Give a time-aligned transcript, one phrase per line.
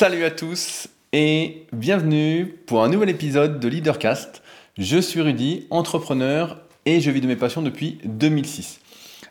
[0.00, 4.44] Salut à tous et bienvenue pour un nouvel épisode de Leadercast.
[4.78, 8.78] Je suis Rudy, entrepreneur et je vis de mes passions depuis 2006.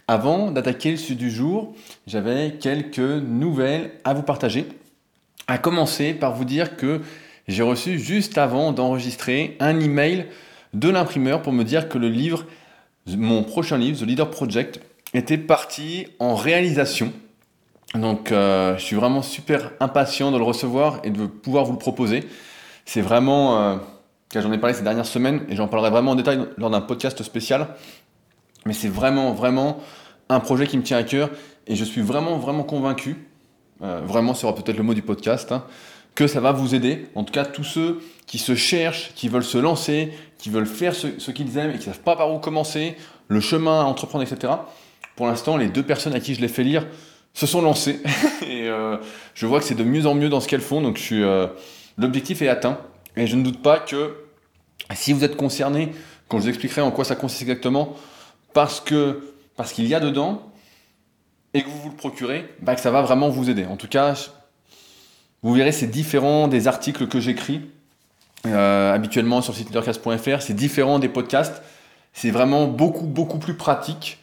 [0.09, 1.73] Avant d'attaquer le sujet du jour,
[2.05, 4.65] j'avais quelques nouvelles à vous partager.
[5.47, 6.99] À commencer par vous dire que
[7.47, 10.25] j'ai reçu juste avant d'enregistrer un email
[10.73, 12.45] de l'imprimeur pour me dire que le livre,
[13.07, 14.81] mon prochain livre, The Leader Project,
[15.13, 17.13] était parti en réalisation.
[17.95, 21.77] Donc euh, je suis vraiment super impatient de le recevoir et de pouvoir vous le
[21.77, 22.23] proposer.
[22.85, 23.77] C'est vraiment, euh,
[24.33, 27.21] j'en ai parlé ces dernières semaines et j'en parlerai vraiment en détail lors d'un podcast
[27.23, 27.67] spécial.
[28.65, 29.79] Mais c'est vraiment, vraiment
[30.29, 31.29] un projet qui me tient à cœur
[31.67, 33.27] et je suis vraiment, vraiment convaincu,
[33.81, 35.63] euh, vraiment ce sera peut-être le mot du podcast, hein,
[36.15, 37.07] que ça va vous aider.
[37.15, 40.95] En tout cas, tous ceux qui se cherchent, qui veulent se lancer, qui veulent faire
[40.95, 43.83] ce, ce qu'ils aiment et qui ne savent pas par où commencer, le chemin à
[43.83, 44.53] entreprendre, etc.
[45.15, 46.85] Pour l'instant, les deux personnes à qui je l'ai fait lire,
[47.37, 47.99] se sont lancées
[48.41, 48.97] et euh,
[49.35, 50.81] je vois que c'est de mieux en mieux dans ce qu'elles font.
[50.81, 51.47] Donc euh,
[51.99, 52.79] l'objectif est atteint
[53.15, 54.15] et je ne doute pas que
[54.95, 55.91] si vous êtes concerné,
[56.27, 57.95] quand je vous expliquerai en quoi ça consiste exactement,
[58.53, 60.51] parce que parce qu'il y a dedans
[61.53, 63.65] et que vous vous le procurez, bah, que ça va vraiment vous aider.
[63.65, 64.15] En tout cas,
[65.43, 67.61] vous verrez c'est différent des articles que j'écris
[68.47, 71.61] euh, habituellement sur le site leadercast.fr, c'est différent des podcasts.
[72.13, 74.17] C'est vraiment beaucoup beaucoup plus pratique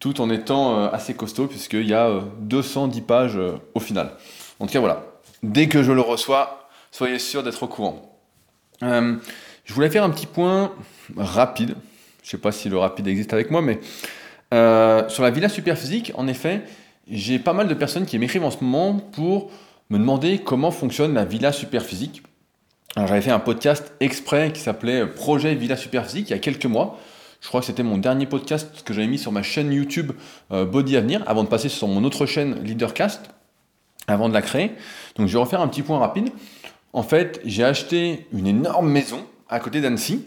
[0.00, 4.12] tout en étant euh, assez costaud, puisqu'il y a 210 euh, pages euh, au final.
[4.60, 5.04] En tout cas, voilà.
[5.42, 8.20] Dès que je le reçois, soyez sûr d'être au courant.
[8.82, 10.72] je voulais faire un petit point
[11.16, 11.76] rapide.
[12.22, 13.80] Je ne sais pas si le rapide existe avec moi, mais
[14.50, 16.62] sur la villa superphysique, en effet,
[17.08, 19.50] j'ai pas mal de personnes qui m'écrivent en ce moment pour
[19.90, 22.22] me demander comment fonctionne la villa superphysique.
[22.96, 26.98] J'avais fait un podcast exprès qui s'appelait Projet Villa Superphysique il y a quelques mois.
[27.40, 30.12] Je crois que c'était mon dernier podcast que j'avais mis sur ma chaîne YouTube
[30.50, 33.30] euh, Body Avenir, avant de passer sur mon autre chaîne Leadercast,
[34.06, 34.72] avant de la créer.
[35.16, 36.30] Donc je vais refaire un petit point rapide.
[36.92, 40.26] En fait, j'ai acheté une énorme maison à côté d'Annecy,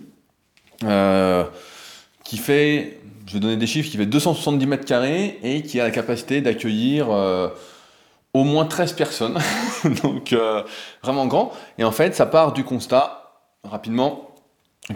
[0.84, 1.44] euh,
[2.24, 5.84] qui fait, je vais donner des chiffres, qui fait 270 mètres carrés et qui a
[5.84, 7.50] la capacité d'accueillir euh,
[8.34, 9.38] au moins 13 personnes.
[10.04, 10.34] Donc
[11.04, 11.52] vraiment grand.
[11.78, 14.31] Et en fait, ça part du constat, rapidement,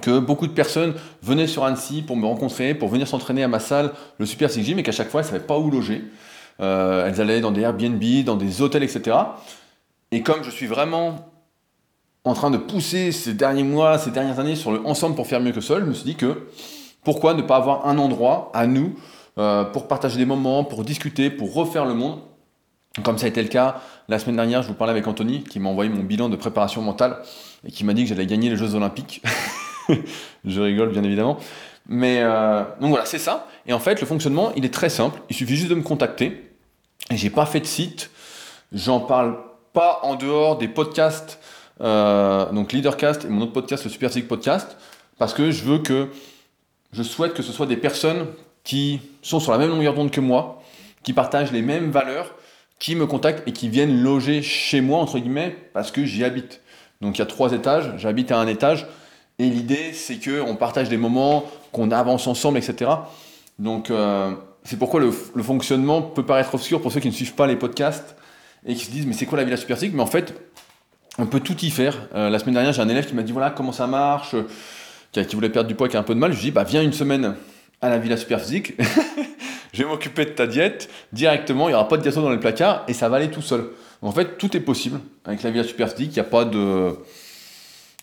[0.01, 3.59] que beaucoup de personnes venaient sur Annecy pour me rencontrer, pour venir s'entraîner à ma
[3.59, 6.03] salle, le Super Six Gym, et qu'à chaque fois, elles ne savaient pas où loger.
[6.59, 9.17] Euh, elles allaient dans des Airbnb, dans des hôtels, etc.
[10.11, 11.31] Et comme je suis vraiment
[12.23, 15.39] en train de pousser ces derniers mois, ces dernières années sur le ensemble pour faire
[15.39, 16.47] mieux que seul, je me suis dit que
[17.03, 18.95] pourquoi ne pas avoir un endroit à nous
[19.37, 22.19] euh, pour partager des moments, pour discuter, pour refaire le monde
[23.03, 25.59] comme ça a été le cas la semaine dernière, je vous parlais avec Anthony qui
[25.59, 27.17] m'a envoyé mon bilan de préparation mentale
[27.67, 29.21] et qui m'a dit que j'allais gagner les Jeux Olympiques.
[30.45, 31.37] je rigole bien évidemment.
[31.87, 33.47] Mais euh, donc voilà, c'est ça.
[33.67, 35.21] Et en fait, le fonctionnement, il est très simple.
[35.29, 36.51] Il suffit juste de me contacter.
[37.11, 38.09] Et j'ai pas fait de site.
[38.71, 39.37] J'en parle
[39.73, 41.39] pas en dehors des podcasts,
[41.81, 44.77] euh, donc Leadercast et mon autre podcast, le Super Physique Podcast,
[45.19, 46.09] parce que je veux que,
[46.93, 48.27] je souhaite que ce soit des personnes
[48.63, 50.63] qui sont sur la même longueur d'onde que moi,
[51.03, 52.33] qui partagent les mêmes valeurs,
[52.79, 56.61] qui me contactent et qui viennent loger chez moi, entre guillemets, parce que j'y habite.
[57.01, 58.87] Donc il y a trois étages, j'habite à un étage.
[59.39, 62.91] Et l'idée, c'est qu'on partage des moments, qu'on avance ensemble, etc.
[63.59, 64.31] Donc, euh,
[64.63, 68.15] c'est pourquoi le, fonctionnement peut paraître obscur pour ceux qui ne suivent pas les podcasts
[68.65, 70.33] et qui se disent, mais c'est quoi la Villa Super Mais en fait,
[71.19, 72.07] on peut tout y faire.
[72.15, 74.35] Euh, la semaine dernière, j'ai un élève qui m'a dit, voilà, comment ça marche,
[75.11, 76.31] qui, voulait perdre du poids, qui a un peu de mal.
[76.31, 77.35] Je lui dis, bah, viens une semaine
[77.81, 78.39] à la Villa Super
[79.73, 82.39] je vais m'occuper de ta diète directement, il n'y aura pas de gâteau dans les
[82.39, 83.65] placards et ça va aller tout seul.
[84.01, 86.95] En fait, tout est possible avec la Villa Super il n'y a pas de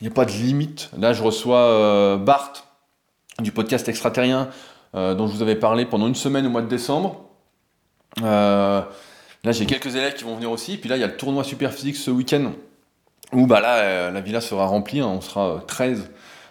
[0.02, 0.90] il n'y a pas de limite.
[0.98, 2.52] Là, je reçois euh, Bart
[3.40, 4.48] du podcast Extraterrien
[4.96, 7.24] euh, dont je vous avais parlé pendant une semaine au mois de décembre.
[8.20, 8.82] Euh,
[9.44, 10.76] là, j'ai quelques élèves qui vont venir aussi.
[10.76, 12.50] Puis là, il y a le tournoi super physique ce week-end
[13.32, 14.98] où bah, là, la villa sera remplie.
[14.98, 15.06] Hein.
[15.06, 16.10] on sera 13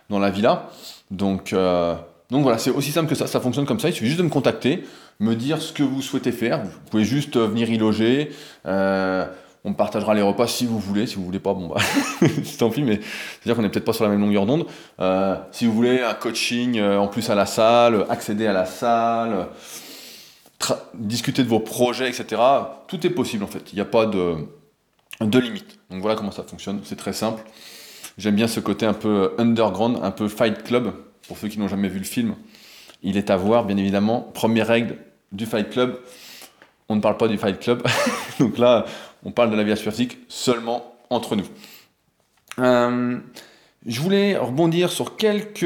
[0.09, 0.69] dans la villa.
[1.11, 3.27] Donc, donc voilà, c'est aussi simple que ça.
[3.27, 3.89] Ça fonctionne comme ça.
[3.89, 4.85] Il suffit juste de me contacter,
[5.19, 6.63] me dire ce que vous souhaitez faire.
[6.63, 8.31] Vous pouvez juste venir y loger
[9.63, 11.05] on partagera les repas si vous voulez.
[11.05, 11.81] Si vous voulez pas, bon bah,
[12.57, 14.65] tant pis, mais c'est-à-dire qu'on n'est peut-être pas sur la même longueur d'onde.
[14.99, 18.65] Euh, si vous voulez un coaching euh, en plus à la salle, accéder à la
[18.65, 19.47] salle,
[20.93, 22.41] discuter de vos projets, etc.,
[22.87, 23.71] tout est possible en fait.
[23.71, 24.35] Il n'y a pas de,
[25.19, 25.79] de limite.
[25.89, 26.81] Donc voilà comment ça fonctionne.
[26.83, 27.43] C'est très simple.
[28.17, 30.93] J'aime bien ce côté un peu underground, un peu Fight Club.
[31.27, 32.35] Pour ceux qui n'ont jamais vu le film,
[33.03, 34.21] il est à voir, bien évidemment.
[34.33, 34.97] Première règle
[35.31, 35.97] du Fight Club,
[36.89, 37.83] on ne parle pas du Fight Club.
[38.39, 38.85] Donc là,
[39.23, 39.73] on parle de la vie
[40.27, 41.45] seulement entre nous.
[42.59, 43.17] Euh,
[43.85, 45.65] je voulais rebondir sur quelques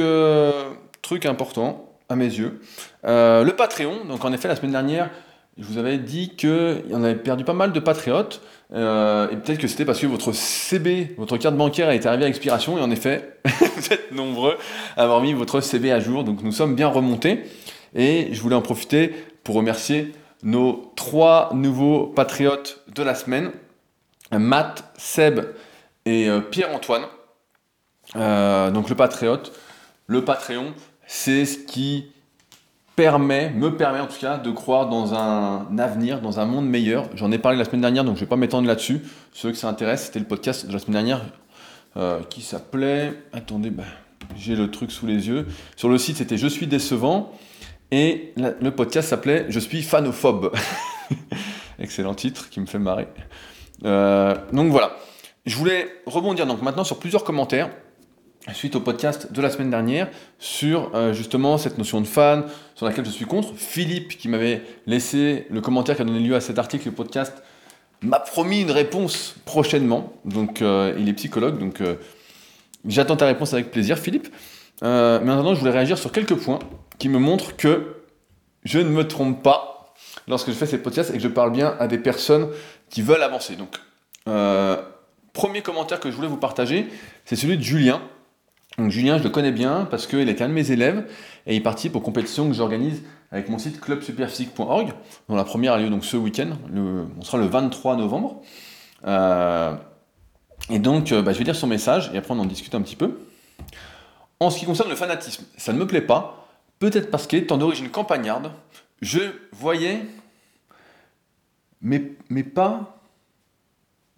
[1.01, 2.61] trucs importants à mes yeux.
[3.05, 5.09] Euh, le Patreon, donc en effet, la semaine dernière,
[5.57, 8.41] je vous avais dit qu'on avait perdu pas mal de patriotes,
[8.73, 12.27] euh, et peut-être que c'était parce que votre CB, votre carte bancaire est arrivée à
[12.27, 14.57] expiration, et en effet, vous êtes nombreux
[14.97, 17.43] à avoir mis votre CB à jour, donc nous sommes bien remontés,
[17.95, 19.13] et je voulais en profiter
[19.43, 20.11] pour remercier
[20.45, 23.51] nos trois nouveaux patriotes de la semaine,
[24.31, 25.41] Matt, Seb
[26.05, 27.03] et euh, Pierre-Antoine.
[28.15, 29.51] Euh, donc le patriote,
[30.07, 30.73] le Patreon,
[31.07, 32.11] c'est ce qui
[32.95, 37.09] permet, me permet en tout cas, de croire dans un avenir, dans un monde meilleur.
[37.15, 39.01] J'en ai parlé la semaine dernière, donc je ne vais pas m'étendre là-dessus.
[39.33, 41.21] Ceux que ça intéresse, c'était le podcast de la semaine dernière
[41.97, 43.13] euh, qui s'appelait.
[43.33, 43.83] Attendez, bah,
[44.37, 45.47] j'ai le truc sous les yeux.
[45.75, 47.33] Sur le site, c'était Je suis décevant.
[47.95, 50.53] Et le podcast s'appelait Je suis fanophobe.
[51.79, 53.07] Excellent titre qui me fait marrer.
[53.85, 54.97] Euh, donc voilà.
[55.45, 57.69] Je voulais rebondir donc maintenant sur plusieurs commentaires
[58.53, 60.09] suite au podcast de la semaine dernière
[60.39, 62.43] sur euh, justement cette notion de fan
[62.75, 63.55] sur laquelle je suis contre.
[63.55, 67.41] Philippe qui m'avait laissé le commentaire qui a donné lieu à cet article, le podcast,
[68.01, 70.11] m'a promis une réponse prochainement.
[70.25, 71.81] Donc euh, il est psychologue, donc
[72.85, 74.27] j'attends ta réponse avec plaisir Philippe.
[74.81, 76.59] Mais maintenant je voulais réagir sur quelques points
[76.97, 77.95] qui me montrent que
[78.63, 79.93] je ne me trompe pas
[80.27, 82.49] lorsque je fais ces podcasts et que je parle bien à des personnes
[82.89, 83.55] qui veulent avancer.
[83.55, 83.79] Donc
[85.33, 86.87] premier commentaire que je voulais vous partager,
[87.25, 88.01] c'est celui de Julien
[88.77, 91.05] donc Julien, je le connais bien parce qu'il est un de mes élèves
[91.47, 94.93] et il participe aux compétitions que j'organise avec mon site clubsuperphysique.org,
[95.29, 98.41] dont la première a lieu donc ce week-end, on sera le 23 novembre.
[99.07, 99.73] Euh,
[100.69, 102.81] et donc, euh, bah, je vais lire son message et après on en discute un
[102.81, 103.19] petit peu.
[104.39, 106.47] En ce qui concerne le fanatisme, ça ne me plaît pas,
[106.79, 108.51] peut-être parce qu'étant d'origine campagnarde,
[109.01, 109.19] je
[109.53, 110.01] voyais,
[111.81, 112.99] mais, mais pas,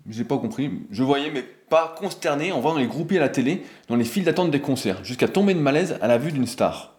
[0.09, 3.63] j'ai pas compris, je voyais, mais pas consterné en voyant les groupies à la télé
[3.89, 6.95] dans les files d'attente des concerts, jusqu'à tomber de malaise à la vue d'une star.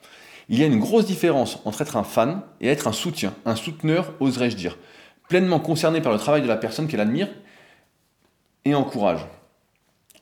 [0.49, 3.57] Il y a une grosse différence entre être un fan et être un soutien, un
[3.57, 4.79] souteneur, oserais-je dire,
[5.29, 7.29] pleinement concerné par le travail de la personne qu'elle admire
[8.65, 9.27] et encourage.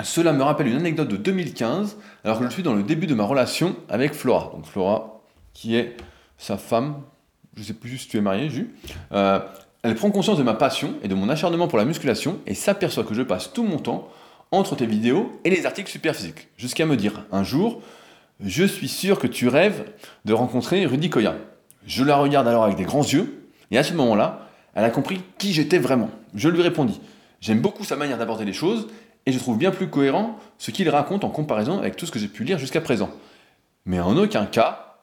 [0.02, 3.14] Cela me rappelle une anecdote de 2015, alors que je suis dans le début de
[3.14, 4.50] ma relation avec Flora.
[4.54, 5.22] Donc Flora,
[5.54, 5.96] qui est
[6.36, 7.02] sa femme,
[7.54, 8.74] je ne sais plus si tu es marié, Jus.
[9.12, 9.40] Euh,
[9.82, 13.04] elle prend conscience de ma passion et de mon acharnement pour la musculation et s'aperçoit
[13.04, 14.08] que je passe tout mon temps
[14.52, 17.82] entre tes vidéos et les articles super physiques, jusqu'à me dire un jour,
[18.40, 19.84] je suis sûr que tu rêves
[20.24, 21.36] de rencontrer Rudy Koya.
[21.86, 25.20] Je la regarde alors avec des grands yeux, et à ce moment-là, elle a compris
[25.38, 26.10] qui j'étais vraiment.
[26.34, 27.00] Je lui répondis,
[27.40, 28.88] j'aime beaucoup sa manière d'aborder les choses,
[29.26, 32.18] et je trouve bien plus cohérent ce qu'il raconte en comparaison avec tout ce que
[32.18, 33.10] j'ai pu lire jusqu'à présent.
[33.84, 34.98] Mais en aucun cas,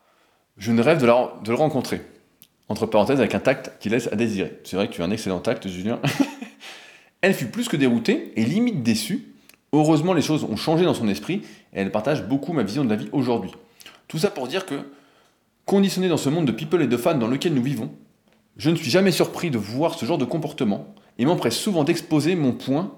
[0.57, 2.01] je ne rêve de, le rencontrer.
[2.69, 4.59] Entre parenthèses, avec un tact qui laisse à désirer.
[4.63, 5.99] C'est vrai que tu as un excellent tact, Julien.
[7.21, 9.33] elle fut plus que déroutée et limite déçue
[9.73, 11.41] Heureusement, les choses ont changé dans son esprit
[11.73, 13.51] et elle partage beaucoup ma vision de la vie aujourd'hui.
[14.07, 14.75] Tout ça pour dire que,
[15.65, 17.91] conditionné dans ce monde de people et de fans dans lequel nous vivons,
[18.55, 22.35] je ne suis jamais surpris de voir ce genre de comportement et m'empresse souvent d'exposer
[22.35, 22.93] mon point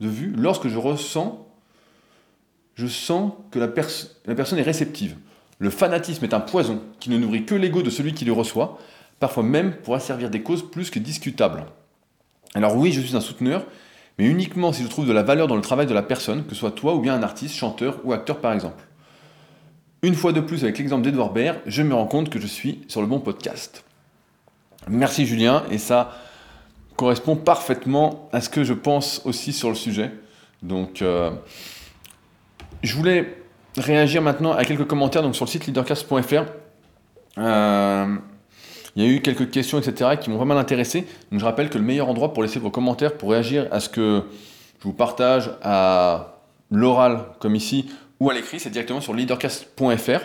[0.00, 1.46] de vue lorsque je ressens,
[2.74, 5.16] je sens que la, personne est réceptive.
[5.58, 8.78] Le fanatisme est un poison qui ne nourrit que l'ego de celui qui le reçoit,
[9.18, 11.66] parfois même pour asservir des causes plus que discutables.
[12.54, 13.66] Alors oui, je suis un souteneur,
[14.18, 16.50] mais uniquement si je trouve de la valeur dans le travail de la personne, que
[16.50, 18.84] ce soit toi ou bien un artiste, chanteur ou acteur par exemple.
[20.02, 22.82] Une fois de plus, avec l'exemple d'Edouard Baird, je me rends compte que je suis
[22.86, 23.84] sur le bon podcast.
[24.88, 26.12] Merci Julien, et ça
[26.98, 30.10] correspond parfaitement à ce que je pense aussi sur le sujet.
[30.62, 31.30] Donc, euh,
[32.82, 33.36] je voulais
[33.76, 36.42] réagir maintenant à quelques commentaires donc, sur le site leadercast.fr.
[37.38, 38.16] Euh,
[38.96, 41.06] il y a eu quelques questions, etc., qui m'ont vraiment intéressé.
[41.30, 43.88] Donc je rappelle que le meilleur endroit pour laisser vos commentaires, pour réagir à ce
[43.88, 44.24] que
[44.80, 46.40] je vous partage à
[46.72, 50.20] l'oral, comme ici, ou à l'écrit, c'est directement sur leadercast.fr.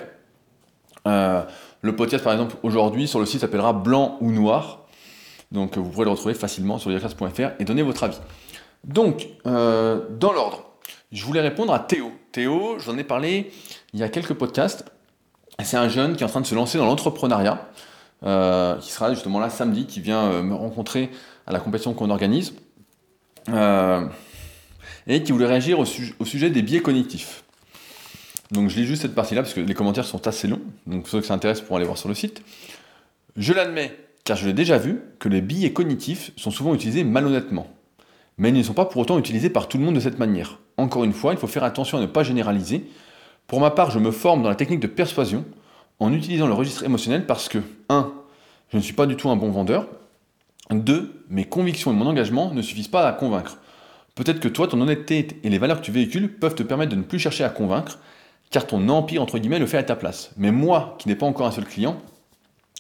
[1.06, 1.44] Euh,
[1.82, 4.83] le podcast, par exemple, aujourd'hui, sur le site s'appellera Blanc ou Noir.
[5.54, 8.18] Donc vous pourrez le retrouver facilement sur leadercast.fr et donner votre avis.
[8.84, 10.66] Donc, euh, dans l'ordre,
[11.12, 12.12] je voulais répondre à Théo.
[12.32, 13.52] Théo, j'en ai parlé
[13.94, 14.86] il y a quelques podcasts.
[15.64, 17.70] C'est un jeune qui est en train de se lancer dans l'entrepreneuriat.
[18.26, 21.10] Euh, qui sera justement là samedi, qui vient euh, me rencontrer
[21.46, 22.54] à la compétition qu'on organise,
[25.08, 27.44] et qui voulait réagir au, sujet des biais cognitifs.
[28.52, 31.20] Donc je lis juste cette partie-là parce que les commentaires sont assez longs, donc ceux
[31.20, 32.42] qui s'intéressent pourront aller voir sur le site.
[33.36, 33.94] Je l'admets,
[34.24, 37.68] car je l'ai déjà vu, que les biais cognitifs sont souvent utilisés malhonnêtement.
[38.38, 40.60] Mais ils ne sont pas pour autant utilisés par tout le monde de cette manière.
[40.78, 42.90] Encore une fois, il faut faire attention à ne pas généraliser.
[43.48, 45.46] Pour ma part, je me forme dans la technique de persuasion,
[46.00, 48.12] en utilisant le registre émotionnel parce que, 1.
[48.72, 49.88] Je ne suis pas du tout un bon vendeur.
[50.72, 51.26] 2.
[51.30, 53.58] Mes convictions et mon engagement ne suffisent pas à convaincre.
[54.16, 56.96] Peut-être que toi, ton honnêteté et les valeurs que tu véhicules peuvent te permettre de
[56.96, 58.00] ne plus chercher à convaincre,
[58.50, 60.32] car ton empire, entre guillemets, le fait à ta place.
[60.38, 61.98] Mais moi, qui n'ai pas encore un seul client,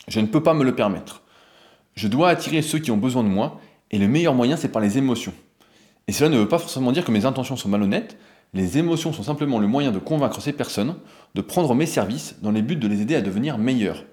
[0.08, 1.23] je ne peux pas me le permettre.
[1.96, 3.60] Je dois attirer ceux qui ont besoin de moi,
[3.92, 5.34] et le meilleur moyen, c'est par les émotions.
[6.08, 8.18] Et cela ne veut pas forcément dire que mes intentions sont malhonnêtes,
[8.54, 10.96] les émotions sont simplement le moyen de convaincre ces personnes
[11.34, 14.04] de prendre mes services dans les buts de les aider à devenir meilleurs.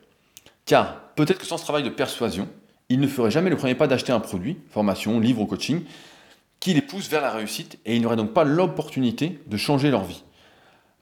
[0.65, 2.49] Car peut-être que sans ce travail de persuasion,
[2.89, 5.83] ils ne feraient jamais le premier pas d'acheter un produit, formation, livre ou coaching,
[6.59, 10.05] qui les pousse vers la réussite et ils n'auraient donc pas l'opportunité de changer leur
[10.05, 10.23] vie.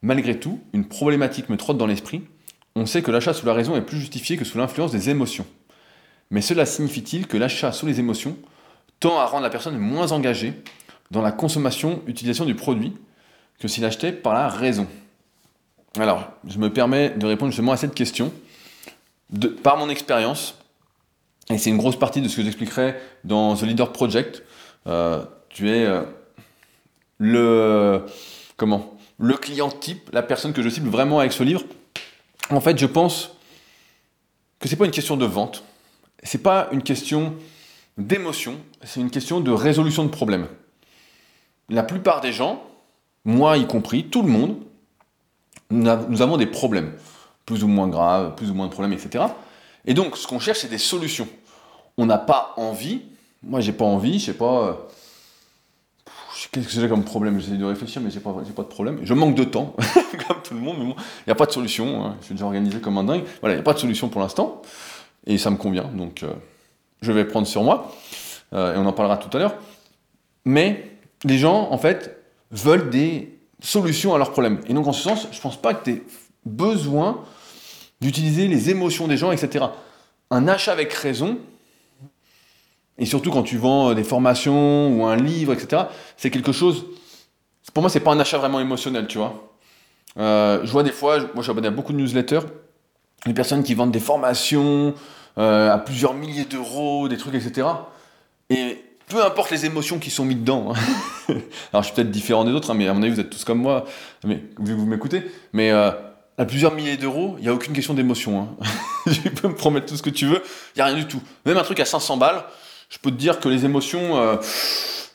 [0.02, 2.22] Malgré tout, une problématique me trotte dans l'esprit.
[2.76, 5.46] On sait que l'achat sous la raison est plus justifié que sous l'influence des émotions.
[6.30, 8.36] Mais cela signifie-t-il que l'achat sous les émotions
[9.00, 10.52] tend à rendre la personne moins engagée
[11.10, 12.94] dans la consommation, utilisation du produit,
[13.58, 14.86] que s'il achetait par la raison?
[15.98, 18.32] Alors, je me permets de répondre justement à cette question
[19.62, 20.54] par mon expérience,
[21.50, 22.94] et c'est une grosse partie de ce que j'expliquerai
[23.24, 24.42] dans The Leader Project.
[24.86, 26.02] Euh, tu es euh,
[27.18, 28.04] le
[28.56, 31.62] comment le client type, la personne que je cible vraiment avec ce livre.
[32.50, 33.32] En fait, je pense
[34.60, 35.64] que c'est pas une question de vente,
[36.22, 37.34] c'est pas une question
[37.96, 40.46] d'émotion, c'est une question de résolution de problème.
[41.68, 42.62] La plupart des gens,
[43.24, 44.56] moi y compris, tout le monde,
[45.70, 46.94] nous avons des problèmes,
[47.44, 49.24] plus ou moins graves, plus ou moins de problèmes, etc.
[49.84, 51.28] Et donc, ce qu'on cherche, c'est des solutions.
[51.96, 53.02] On n'a pas envie,
[53.42, 54.72] moi j'ai pas envie, je sais pas, euh,
[56.52, 57.40] qu'est-ce que j'ai comme problème?
[57.40, 59.00] J'essaie de réfléchir, mais j'ai pas, pas de problème.
[59.02, 59.74] Je manque de temps,
[60.28, 62.04] comme tout le monde, mais bon, il n'y a pas de solution.
[62.04, 62.16] Hein.
[62.20, 63.24] Je suis déjà organisé comme un dingue.
[63.40, 64.62] Voilà, il n'y a pas de solution pour l'instant,
[65.28, 66.32] et ça me convient, donc euh,
[67.02, 67.94] je vais prendre sur moi,
[68.54, 69.54] euh, et on en parlera tout à l'heure.
[70.44, 70.90] Mais
[71.24, 72.20] les gens, en fait,
[72.50, 74.60] veulent des solutions à leurs problèmes.
[74.66, 76.02] Et donc, en ce sens, je pense pas que tu aies
[76.46, 77.22] besoin
[78.00, 79.66] d'utiliser les émotions des gens, etc.
[80.30, 81.38] Un achat avec raison,
[82.96, 85.82] et surtout quand tu vends des formations ou un livre, etc.,
[86.16, 86.86] c'est quelque chose.
[87.74, 89.52] Pour moi, c'est pas un achat vraiment émotionnel, tu vois.
[90.16, 92.40] Euh, je vois des fois, moi je suis abonné à beaucoup de newsletters,
[93.26, 94.94] des personnes qui vendent des formations
[95.38, 97.66] euh, à plusieurs milliers d'euros, des trucs, etc.
[98.50, 100.72] Et peu importe les émotions qui sont mises dedans.
[100.72, 101.34] Hein.
[101.72, 103.44] Alors, je suis peut-être différent des autres, hein, mais à mon avis, vous êtes tous
[103.44, 103.84] comme moi,
[104.24, 105.24] mais, vu que vous m'écoutez.
[105.52, 105.90] Mais euh,
[106.36, 108.40] à plusieurs milliers d'euros, il n'y a aucune question d'émotion.
[108.40, 109.10] Hein.
[109.12, 110.42] tu peux me promettre tout ce que tu veux,
[110.74, 111.20] il n'y a rien du tout.
[111.46, 112.44] Même un truc à 500 balles,
[112.90, 114.36] je peux te dire que les émotions, euh,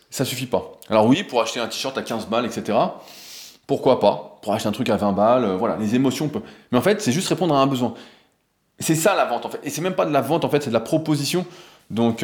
[0.09, 0.73] ça suffit pas.
[0.89, 2.77] Alors oui, pour acheter un t-shirt à 15 balles, etc.,
[3.65, 4.39] pourquoi pas?
[4.41, 6.29] Pour acheter un truc à 20 balles, euh, voilà, les émotions.
[6.71, 7.93] Mais en fait, c'est juste répondre à un besoin.
[8.83, 9.59] C'est ça la vente, en fait.
[9.63, 11.45] Et c'est même pas de la vente, en fait, c'est de la proposition.
[11.89, 12.23] Donc,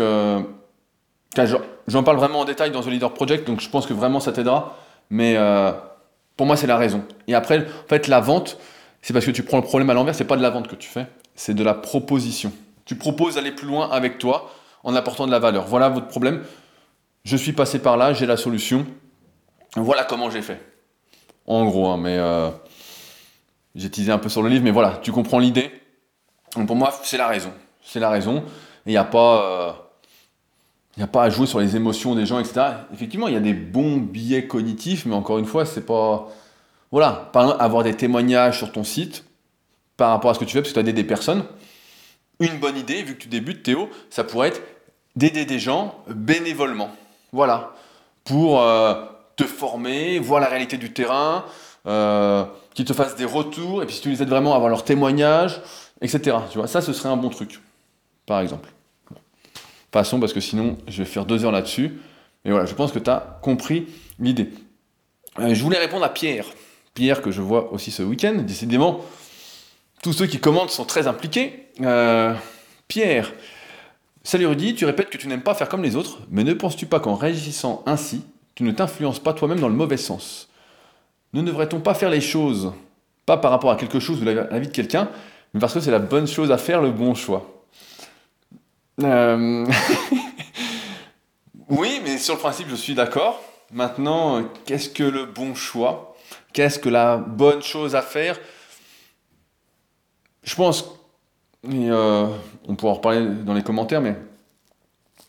[1.87, 4.31] J'en parle vraiment en détail dans The Leader Project, donc je pense que vraiment ça
[4.31, 4.77] t'aidera.
[5.09, 5.71] Mais euh,
[6.37, 7.03] pour moi, c'est la raison.
[7.27, 8.57] Et après, en fait, la vente,
[9.01, 10.75] c'est parce que tu prends le problème à l'envers, c'est pas de la vente que
[10.75, 12.51] tu fais, c'est de la proposition.
[12.85, 14.51] Tu proposes d'aller plus loin avec toi
[14.83, 15.65] en apportant de la valeur.
[15.65, 16.43] Voilà votre problème.
[17.23, 18.85] Je suis passé par là, j'ai la solution.
[19.75, 20.59] Voilà comment j'ai fait.
[21.45, 22.49] En gros, hein, mais euh,
[23.75, 25.71] j'ai teasé un peu sur le livre, mais voilà, tu comprends l'idée.
[26.51, 27.51] Pour moi, c'est la raison.
[27.83, 28.43] C'est la raison.
[28.85, 29.43] Il n'y a pas.
[29.43, 29.71] Euh,
[30.97, 32.61] il n'y a pas à jouer sur les émotions des gens, etc.
[32.93, 36.27] Effectivement, il y a des bons biais cognitifs, mais encore une fois, c'est pas.
[36.91, 39.23] Voilà, par exemple, avoir des témoignages sur ton site
[39.95, 41.43] par rapport à ce que tu fais, parce que tu as aidé des personnes.
[42.39, 44.61] Une bonne idée, vu que tu débutes, Théo, ça pourrait être
[45.15, 46.89] d'aider des gens bénévolement.
[47.31, 47.73] Voilà.
[48.23, 48.95] Pour euh,
[49.35, 51.45] te former, voir la réalité du terrain,
[51.85, 54.69] euh, qu'ils te fassent des retours, et puis si tu les aides vraiment à avoir
[54.69, 55.61] leur témoignage,
[56.01, 56.37] etc.
[56.51, 57.59] Tu vois, ça, ce serait un bon truc,
[58.25, 58.69] par exemple.
[59.91, 61.99] Passons parce que sinon je vais faire deux heures là-dessus.
[62.45, 63.87] Mais voilà, je pense que tu as compris
[64.19, 64.49] l'idée.
[65.39, 66.45] Euh, je voulais répondre à Pierre.
[66.93, 68.35] Pierre que je vois aussi ce week-end.
[68.45, 69.01] Décidément,
[70.03, 71.67] tous ceux qui commentent sont très impliqués.
[71.81, 72.33] Euh,
[72.87, 73.33] Pierre,
[74.23, 76.85] salut Rudy, tu répètes que tu n'aimes pas faire comme les autres, mais ne penses-tu
[76.85, 78.23] pas qu'en réagissant ainsi,
[78.55, 80.49] tu ne t'influences pas toi-même dans le mauvais sens?
[81.33, 82.73] Ne devrait-on pas faire les choses,
[83.25, 85.09] pas par rapport à quelque chose ou la vie de quelqu'un,
[85.57, 87.59] parce que c'est la bonne chose à faire, le bon choix
[89.01, 89.65] euh,
[91.69, 93.41] oui, mais sur le principe, je suis d'accord.
[93.71, 96.15] Maintenant, qu'est-ce que le bon choix?
[96.53, 98.37] Qu'est-ce que la bonne chose à faire?
[100.43, 100.85] Je pense,
[101.71, 102.27] euh,
[102.67, 104.15] on pourra en reparler dans les commentaires, mais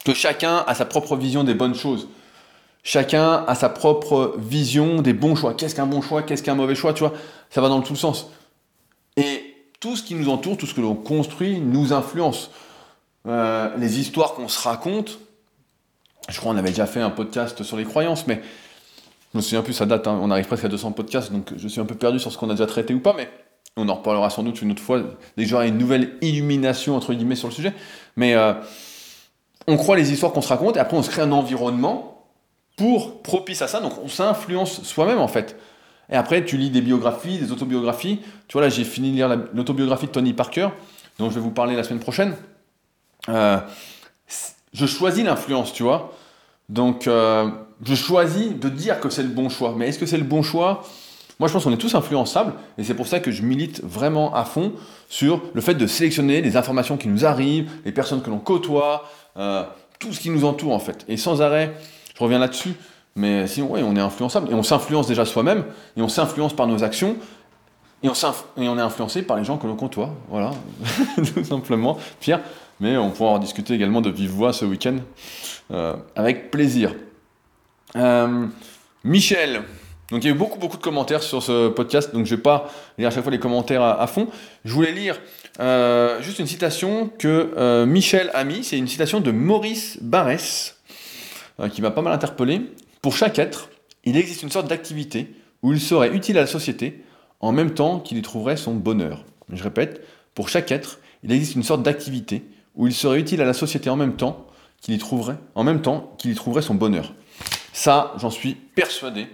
[0.05, 2.09] que chacun a sa propre vision des bonnes choses.
[2.83, 5.53] Chacun a sa propre vision des bons choix.
[5.53, 6.23] Qu'est-ce qu'un bon choix?
[6.23, 6.95] Qu'est-ce qu'un mauvais choix?
[6.95, 7.13] Tu vois,
[7.51, 8.31] ça va dans tout le sens.
[9.17, 9.50] Et
[9.81, 12.51] tout ce qui nous entoure, tout ce que l'on construit, nous influence.
[13.27, 15.19] Euh, les histoires qu'on se raconte.
[16.29, 18.41] Je crois qu'on avait déjà fait un podcast sur les croyances, mais
[19.33, 20.19] je me souviens plus, ça date, hein.
[20.23, 22.49] on arrive presque à 200 podcasts, donc je suis un peu perdu sur ce qu'on
[22.51, 23.29] a déjà traité ou pas, mais
[23.77, 25.01] on en reparlera sans doute une autre fois,
[25.37, 27.73] dès que j'aurai une nouvelle illumination, entre guillemets, sur le sujet.
[28.17, 28.55] Mais euh,
[29.67, 32.27] on croit les histoires qu'on se raconte, et après on se crée un environnement
[32.77, 35.57] pour propice à ça, donc on s'influence soi-même en fait.
[36.11, 38.21] Et après, tu lis des biographies, des autobiographies.
[38.49, 40.69] Tu vois, là, j'ai fini de lire l'autobiographie de Tony Parker,
[41.19, 42.35] dont je vais vous parler la semaine prochaine.
[43.29, 43.59] Euh,
[44.73, 46.13] je choisis l'influence, tu vois.
[46.69, 47.49] Donc, euh,
[47.85, 49.75] je choisis de dire que c'est le bon choix.
[49.77, 50.83] Mais est-ce que c'est le bon choix?
[51.39, 54.35] Moi, je pense qu'on est tous influençables, et c'est pour ça que je milite vraiment
[54.35, 54.75] à fond
[55.09, 59.09] sur le fait de sélectionner les informations qui nous arrivent, les personnes que l'on côtoie,
[59.39, 59.65] euh,
[59.99, 61.07] tout ce qui nous entoure en fait.
[61.09, 61.73] Et sans arrêt,
[62.15, 62.75] je reviens là-dessus,
[63.21, 66.83] mais sinon, on est influençable, et on s'influence déjà soi-même, et on s'influence par nos
[66.83, 67.17] actions,
[68.03, 70.15] et on, est influencé par les gens que l'on côtoie.
[70.31, 70.53] Voilà,
[71.35, 71.99] tout simplement.
[72.19, 72.41] Pierre,
[72.81, 74.97] mais on pourra en discuter également de vive voix ce week-end,
[75.71, 76.95] euh, avec plaisir.
[77.97, 78.47] Euh,
[79.05, 79.65] Michel,
[80.11, 82.37] donc il y a eu beaucoup beaucoup de commentaires sur ce podcast, donc je ne
[82.37, 84.29] vais pas lire à chaque fois les commentaires à, fond.
[84.65, 85.21] Je voulais lire
[85.61, 90.79] euh, juste une citation que Michel a mis, c'est une citation de Maurice Barrès,
[91.71, 92.63] qui m'a pas mal interpellé.
[93.03, 93.71] Pour chaque être,
[94.05, 97.05] il existe une sorte d'activité où il serait utile à la société
[97.41, 99.25] en même temps qu'il y trouverait son bonheur.
[99.53, 100.03] Je répète,
[100.35, 103.91] pour chaque être, il existe une sorte d'activité où il serait utile à la société
[103.91, 104.47] en même temps
[104.81, 107.13] qu'il y trouverait, en même temps qu'il y trouverait son bonheur.
[107.73, 109.27] Ça, j'en suis persuadé.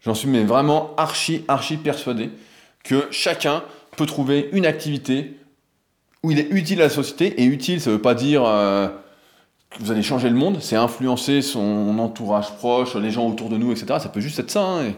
[0.00, 2.30] J'en suis vraiment archi, archi persuadé
[2.82, 3.62] que chacun
[3.96, 5.36] peut trouver une activité
[6.22, 7.40] où il est utile à la société.
[7.40, 8.88] Et utile, ça ne veut pas dire euh,
[9.78, 13.70] vous allez changer le monde, c'est influencer son entourage proche, les gens autour de nous,
[13.70, 13.86] etc.
[14.00, 14.62] Ça peut juste être ça.
[14.62, 14.92] Hein,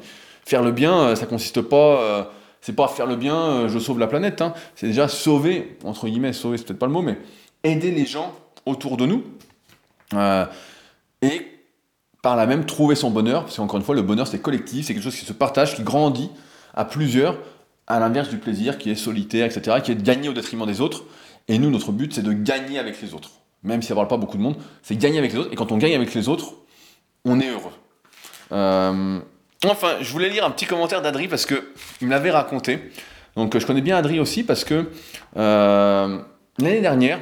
[0.45, 2.01] faire le bien, euh, ça consiste pas.
[2.01, 2.25] Euh,
[2.61, 4.41] c'est pas faire le bien, je sauve la planète.
[4.41, 4.55] Hein.
[4.77, 7.19] c'est déjà sauver, entre guillemets, sauver, c'est peut-être pas le mot, mais
[7.65, 8.33] aider les gens
[8.67, 9.25] autour de nous.
[10.15, 10.47] Euh,
[11.23, 11.49] et
[12.23, 14.95] par là même trouver son bonheur, parce qu'encore une fois, le bonheur c'est collectif, c'est
[14.95, 16.31] quelque chose qui se partage, qui grandit
[16.73, 17.37] à plusieurs,
[17.89, 20.81] à l'inverse du plaisir qui est solitaire, etc., qui est de gagner au détriment des
[20.81, 21.03] autres.
[21.49, 23.42] Et nous, notre but, c'est de gagner avec les autres.
[23.65, 25.53] Même si ça parle pas beaucoup de monde, c'est gagner avec les autres.
[25.53, 26.55] Et quand on gagne avec les autres,
[27.25, 27.73] on est heureux.
[28.51, 29.21] Euh,
[29.65, 31.59] enfin, je voulais lire un petit commentaire d'Adri parce qu'il
[32.03, 32.91] me l'avait raconté.
[33.37, 34.91] Donc, je connais bien Adri aussi parce que
[35.37, 36.19] euh,
[36.59, 37.21] l'année dernière,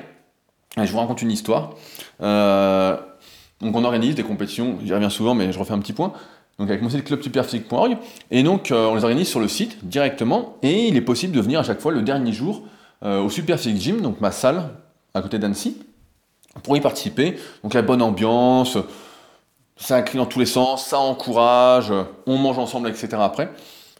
[0.76, 1.74] je vous raconte une histoire.
[2.22, 2.96] Euh,
[3.60, 6.14] donc on organise des compétitions, j'y reviens souvent, mais je refais un petit point.
[6.58, 7.98] Donc avec mon site clubsuperphysique.org.
[8.30, 10.56] Et donc on les organise sur le site directement.
[10.62, 12.62] Et il est possible de venir à chaque fois le dernier jour
[13.02, 14.70] au Superphysique Gym, donc ma salle
[15.14, 15.76] à côté d'Annecy,
[16.62, 17.36] pour y participer.
[17.62, 18.76] Donc la bonne ambiance,
[19.76, 21.92] ça crie dans tous les sens, ça encourage,
[22.26, 23.08] on mange ensemble, etc.
[23.20, 23.50] après.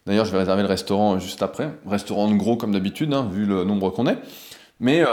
[0.06, 1.70] D'ailleurs, je vais réserver le restaurant juste après.
[1.86, 4.18] Restaurant de gros comme d'habitude, hein, vu le nombre qu'on est.
[4.80, 5.04] Mais,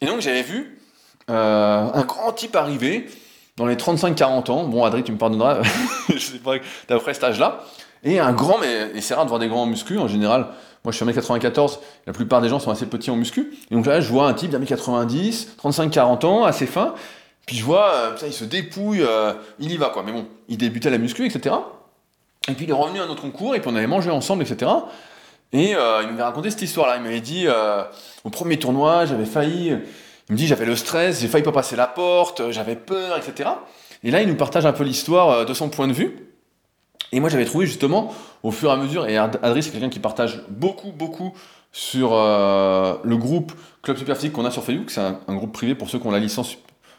[0.00, 0.78] et donc j'avais vu
[1.30, 3.06] euh, un grand type arrivé,
[3.56, 5.62] dans les 35-40 ans, bon Adrien tu me pardonneras,
[6.08, 6.56] je sais pas,
[6.88, 7.64] d'après cet âge-là,
[8.02, 10.48] et un grand, mais c'est rare de voir des grands muscu en général,
[10.84, 13.86] moi je suis 1m94, la plupart des gens sont assez petits en muscu, et donc
[13.86, 16.94] là je vois un type d'1m90, 35-40 ans, assez fin,
[17.46, 20.58] puis je vois, euh, il se dépouille, euh, il y va quoi, mais bon, il
[20.58, 21.54] débutait la muscu, etc.
[22.48, 24.70] Et puis il est revenu à notre concours, et puis on avait mangé ensemble, etc.
[25.54, 27.46] Et il m'avait raconté cette histoire-là, il m'avait dit,
[28.24, 29.76] au premier tournoi, j'avais failli
[30.28, 33.50] il me dit j'avais le stress, j'ai failli pas passer la porte, j'avais peur, etc.
[34.04, 36.31] Et là, il nous partage un peu l'histoire euh, de son point de vue.
[37.12, 40.00] Et moi, j'avais trouvé justement, au fur et à mesure, et Adri, c'est quelqu'un qui
[40.00, 41.34] partage beaucoup, beaucoup
[41.70, 44.90] sur euh, le groupe Club Superphysique qu'on a sur Facebook.
[44.90, 46.56] C'est un, groupe privé pour ceux qui ont la licence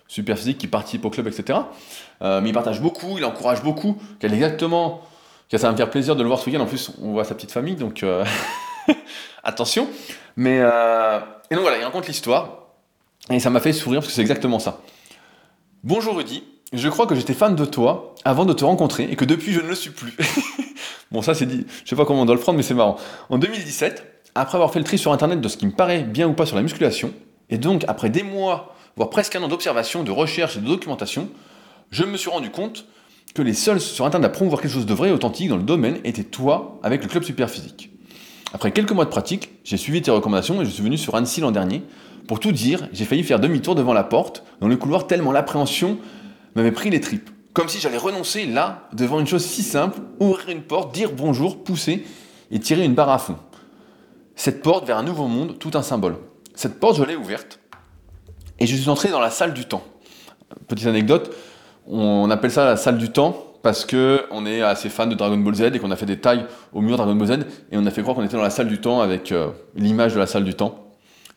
[0.08, 1.60] Superphysique, qui participent au club, etc.
[2.21, 5.02] Euh, mais il partage beaucoup, il encourage beaucoup, qu'elle exactement,
[5.49, 6.62] que ça va me faire plaisir de le voir ce week-end.
[6.62, 8.06] En plus, on voit sa petite famille, donc
[9.43, 9.88] attention.
[10.36, 12.67] Mais, et donc voilà, il raconte l'histoire.
[13.32, 14.82] Et ça m'a fait sourire parce que c'est exactement ça.
[15.84, 19.25] Bonjour Rudy, je crois que j'étais fan de toi avant de te rencontrer et que
[19.25, 20.15] depuis je ne le suis plus.
[21.12, 22.97] bon ça c'est dit, je sais pas comment on doit le prendre mais c'est marrant.
[23.29, 24.03] En 2017,
[24.36, 26.45] après avoir fait le tri sur internet de ce qui me paraît bien ou pas
[26.45, 27.13] sur la musculation,
[27.49, 31.29] et donc après des mois, voire presque un an d'observation, de recherche et de documentation,
[31.91, 32.86] je me suis rendu compte
[33.36, 35.63] que les seuls sur internet à promouvoir quelque chose de vrai et authentique dans le
[35.63, 37.91] domaine étaient toi avec le club super physique.
[38.53, 41.41] Après quelques mois de pratique, j'ai suivi tes recommandations et je suis venu sur Annecy
[41.41, 41.83] l'an dernier
[42.27, 45.97] pour tout dire, j'ai failli faire demi-tour devant la porte, dans le couloir, tellement l'appréhension
[46.56, 47.30] m'avait pris les tripes.
[47.54, 51.63] Comme si j'allais renoncer là, devant une chose si simple, ouvrir une porte, dire bonjour,
[51.63, 52.06] pousser
[52.52, 53.38] et tirer une barre à fond.
[54.36, 56.18] Cette porte vers un nouveau monde, tout un symbole.
[56.56, 57.60] Cette porte, je l'ai ouverte
[58.60, 59.84] et je suis entré dans la salle du temps.
[60.68, 61.36] Petite anecdote,
[61.88, 65.38] on appelle ça la salle du temps parce que on est assez fan de Dragon
[65.38, 67.32] Ball Z et qu'on a fait des tailles au mur Dragon Ball Z
[67.72, 70.13] et on a fait croire qu'on était dans la salle du temps avec euh, l'image
[70.13, 70.84] de la salle du temps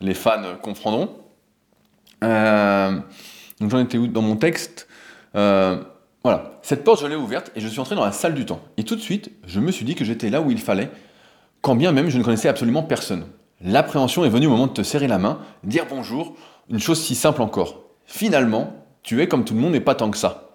[0.01, 1.11] les fans comprendront.
[2.25, 2.93] Euh,
[3.61, 4.89] donc j'en étais où dans mon texte?
[5.37, 5.83] Euh,
[6.23, 8.61] Voilà, cette porte je l'ai ouverte et je suis entré dans la salle du temps.
[8.77, 10.91] Et tout de suite, je me suis dit que j'étais là où il fallait,
[11.61, 13.27] quand bien même je ne connaissais absolument personne.
[13.61, 16.37] L'appréhension est venue au moment de te serrer la main, dire bonjour,
[16.69, 17.85] une chose si simple encore.
[18.05, 20.47] Finalement, tu es comme tout le monde, mais pas tant que ça.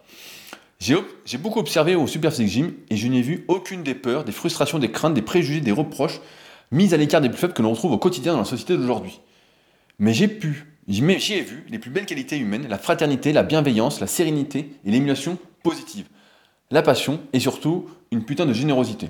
[0.79, 4.31] J'ai beaucoup observé au Super Physique Gym et je n'ai vu aucune des peurs, des
[4.31, 6.19] frustrations, des craintes, des préjugés, des reproches
[6.71, 9.19] mises à l'écart des plus faibles que l'on retrouve au quotidien dans la société d'aujourd'hui.
[9.99, 13.99] Mais j'ai pu j'y ai vu les plus belles qualités humaines, la fraternité, la bienveillance,
[13.99, 16.05] la sérénité et l'émulation positive,
[16.71, 19.09] la passion et surtout une putain de générosité.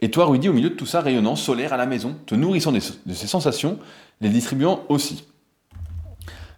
[0.00, 2.72] Et toi, Rudy, au milieu de tout ça, rayonnant, solaire, à la maison, te nourrissant
[2.72, 3.78] de ces sensations,
[4.20, 5.24] les distribuant aussi.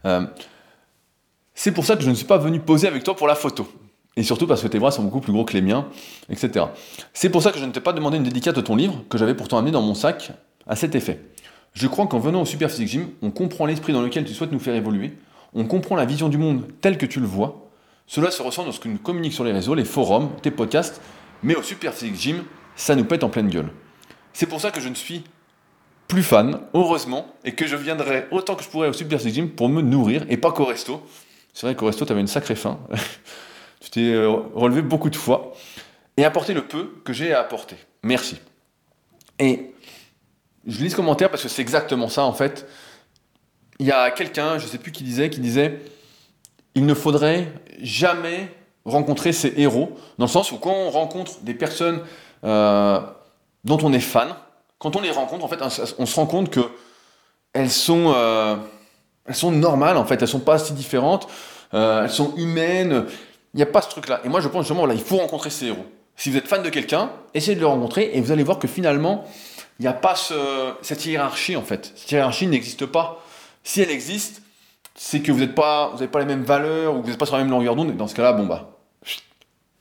[0.06, 0.26] Euh,
[1.54, 3.68] c'est pour ça que je ne suis pas venu poser avec toi pour la photo.
[4.16, 5.88] Et surtout parce que tes bras sont beaucoup plus gros que les miens,
[6.30, 6.66] etc.
[7.12, 9.18] C'est pour ça que je ne t'ai pas demandé une dédicace de ton livre, que
[9.18, 10.32] j'avais pourtant amené dans mon sac,
[10.66, 11.20] à cet effet.
[11.74, 14.52] Je crois qu'en venant au Super Physique Gym, on comprend l'esprit dans lequel tu souhaites
[14.52, 15.12] nous faire évoluer,
[15.54, 17.68] on comprend la vision du monde telle que tu le vois.
[18.06, 21.00] Cela se ressent dans ce que nous communiquons sur les réseaux, les forums, tes podcasts,
[21.42, 22.44] mais au Super Physique Gym,
[22.76, 23.70] ça nous pète en pleine gueule.
[24.32, 25.24] C'est pour ça que je ne suis
[26.06, 29.50] plus fan, heureusement, et que je viendrai autant que je pourrais au Super Physique Gym
[29.50, 31.02] pour me nourrir, et pas qu'au resto.
[31.54, 32.78] C'est vrai qu'au resto, tu avais une sacrée faim.
[33.80, 35.52] tu t'es euh, relevé beaucoup de fois.
[36.16, 37.76] Et apporter le peu que j'ai à apporter.
[38.04, 38.38] Merci.
[39.40, 39.74] Et
[40.66, 42.66] je lis ce commentaire parce que c'est exactement ça en fait.
[43.79, 45.81] Il y a quelqu'un, je ne sais plus qui disait, qui disait
[46.74, 48.53] il ne faudrait jamais
[48.85, 52.03] rencontrer ces héros, dans le sens où quand on rencontre des personnes
[52.44, 53.00] euh,
[53.64, 54.29] dont on est fan,
[54.79, 55.62] quand on les rencontre, en fait,
[55.98, 56.61] on se rend compte que
[57.55, 58.57] elles sont, euh,
[59.27, 61.29] elles sont normales, en fait, elles sont pas si différentes,
[61.72, 63.07] euh, elles sont humaines.
[63.55, 64.20] Il n'y a pas ce truc-là.
[64.24, 65.87] Et moi, je pense justement, voilà, il faut rencontrer ces héros.
[66.16, 68.68] Si vous êtes fan de quelqu'un, essayez de le rencontrer et vous allez voir que
[68.68, 69.24] finalement,
[69.78, 70.14] il n'y a pas
[70.82, 71.92] cette hiérarchie en fait.
[71.96, 73.24] Cette hiérarchie n'existe pas.
[73.64, 74.42] Si elle existe,
[74.94, 77.50] c'est que vous n'avez pas, les mêmes valeurs ou vous n'êtes pas sur la même
[77.50, 77.96] longueur d'onde.
[77.96, 78.70] Dans ce cas-là, bon bah,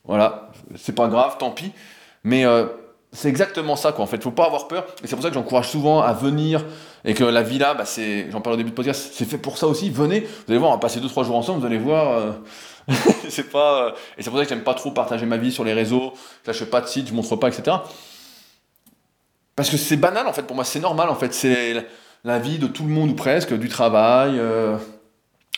[0.04, 1.72] voilà, c'est pas grave, tant pis.
[2.24, 2.66] Mais euh,
[3.12, 4.04] c'est exactement ça quoi.
[4.04, 4.86] En fait, faut pas avoir peur.
[5.02, 6.64] Et c'est pour ça que j'encourage souvent à venir
[7.04, 9.58] et que la villa, bah, c'est, j'en parle au début de podcast, c'est fait pour
[9.58, 9.90] ça aussi.
[9.90, 12.18] Venez, vous allez voir, on va passer 2-3 jours ensemble, vous allez voir.
[12.18, 12.32] Euh,
[13.28, 15.64] c'est pas, euh, et c'est pour ça que j'aime pas trop partager ma vie sur
[15.64, 16.14] les réseaux.
[16.44, 17.76] Je lâche pas de site, je montre pas, etc.
[19.56, 21.86] Parce que c'est banal en fait, pour moi c'est normal en fait, c'est
[22.24, 24.76] la vie de tout le monde ou presque, du travail, euh,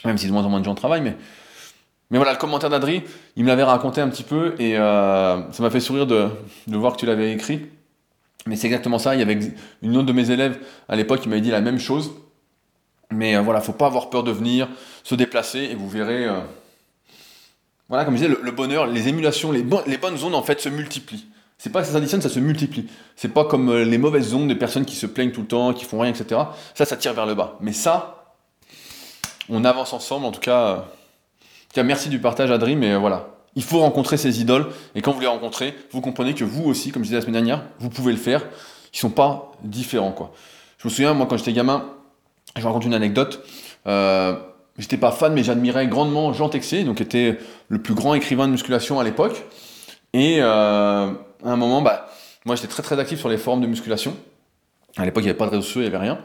[0.05, 1.17] même si de moins en moins de gens travaillent, mais,
[2.11, 3.05] mais voilà, le commentaire d'Adri,
[3.37, 6.29] il me l'avait raconté un petit peu et euh, ça m'a fait sourire de,
[6.67, 7.67] voir que tu l'avais écrit.
[8.47, 9.39] Mais c'est exactement ça, il y avait
[9.83, 12.13] une autre de mes élèves à l'époque qui m'avait dit la même chose.
[13.11, 14.69] Mais euh, voilà, faut pas avoir peur de venir,
[15.03, 16.29] se déplacer et vous verrez.
[17.89, 20.69] voilà, comme je disais, le, bonheur, les émulations, les, les bonnes ondes en fait se
[20.69, 21.27] multiplient.
[21.59, 22.87] C'est pas que ça s'additionne, ça se multiplie.
[23.17, 25.73] C'est pas comme euh, les mauvaises ondes des personnes qui se plaignent tout le temps,
[25.73, 26.43] qui font rien, etc.
[26.75, 27.57] Ça, ça tire vers le bas.
[27.61, 28.35] Mais ça,
[29.49, 30.27] on avance ensemble.
[30.27, 30.87] En tout cas,
[31.77, 32.77] euh, merci du partage, Adri.
[32.77, 34.67] Mais euh, voilà, il faut rencontrer ces idoles.
[34.95, 37.35] Et quand vous les rencontrez, vous comprenez que vous aussi, comme je disais la semaine
[37.35, 38.45] dernière, vous pouvez le faire.
[38.93, 40.33] Ils sont pas différents, quoi.
[40.79, 41.87] Je me souviens, moi, quand j'étais gamin,
[42.55, 43.43] je vous raconte une anecdote.
[43.87, 44.37] Euh,
[44.79, 47.39] j'étais pas fan, mais j'admirais grandement Jean Texier, donc qui était
[47.69, 49.45] le plus grand écrivain de musculation à l'époque.
[50.13, 50.41] Et
[51.45, 52.09] à un moment, bah,
[52.45, 54.17] moi j'étais très très actif sur les forums de musculation.
[54.97, 56.19] À l'époque, il n'y avait pas de réseaux sociaux, il n'y avait rien.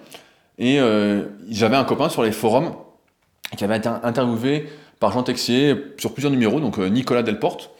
[0.57, 2.73] Et euh, j'avais un copain sur les forums
[3.57, 4.69] qui avait été interviewé
[4.99, 7.71] par Jean Texier sur plusieurs numéros, donc euh, Nicolas Delporte.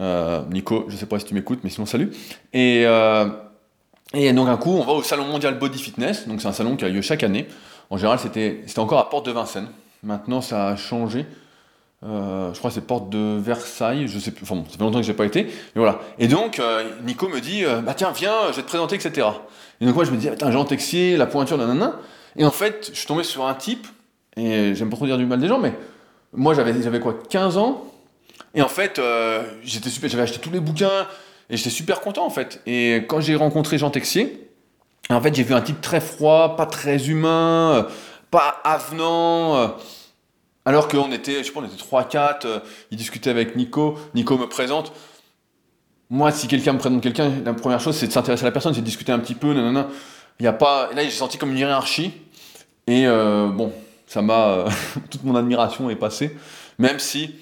[0.00, 2.12] Euh, Nico, je ne sais pas si tu m'écoutes, mais sinon salut.
[2.52, 2.82] Et,
[4.14, 6.76] et donc un coup, on va au Salon Mondial Body Fitness, donc c'est un salon
[6.76, 7.46] qui a lieu chaque année.
[7.90, 9.68] En général, c'était encore à Porte de Vincennes.
[10.02, 11.26] Maintenant, ça a changé.
[12.04, 14.82] Euh, je crois que c'est porte de Versailles, je sais plus, enfin bon, ça fait
[14.82, 16.00] longtemps que j'ai pas été, mais voilà.
[16.18, 19.28] Et donc, euh, Nico me dit, euh, bah tiens, viens, je vais te présenter, etc.
[19.80, 22.00] Et donc moi, je me dis, attends, Jean Texier, la pointure, nanana.
[22.34, 23.86] Et en fait, je suis tombé sur un type,
[24.36, 25.74] et j'aime pas trop dire du mal des gens, mais
[26.32, 27.84] moi, j'avais, j'avais quoi, 15 ans,
[28.54, 29.00] et en fait,
[29.62, 31.06] j'étais super, j'avais acheté tous les bouquins,
[31.50, 32.62] et j'étais super content, en fait.
[32.66, 34.48] Et quand j'ai rencontré Jean Texier,
[35.08, 37.86] en fait, j'ai vu un type très froid, pas très humain,
[38.32, 39.76] pas avenant,
[40.64, 44.38] alors qu'on était, je sais pas, on était 3-4, euh, il discutait avec Nico, Nico
[44.38, 44.92] me présente.
[46.08, 48.72] Moi, si quelqu'un me présente quelqu'un, la première chose, c'est de s'intéresser à la personne,
[48.74, 49.88] c'est de discuter un petit peu, nanana.
[50.38, 50.90] Il y a pas...
[50.94, 52.12] Là, j'ai senti comme une hiérarchie.
[52.86, 53.72] Et euh, bon,
[54.06, 54.48] ça m'a...
[54.48, 54.70] Euh,
[55.10, 56.36] toute mon admiration est passée.
[56.78, 57.34] Même si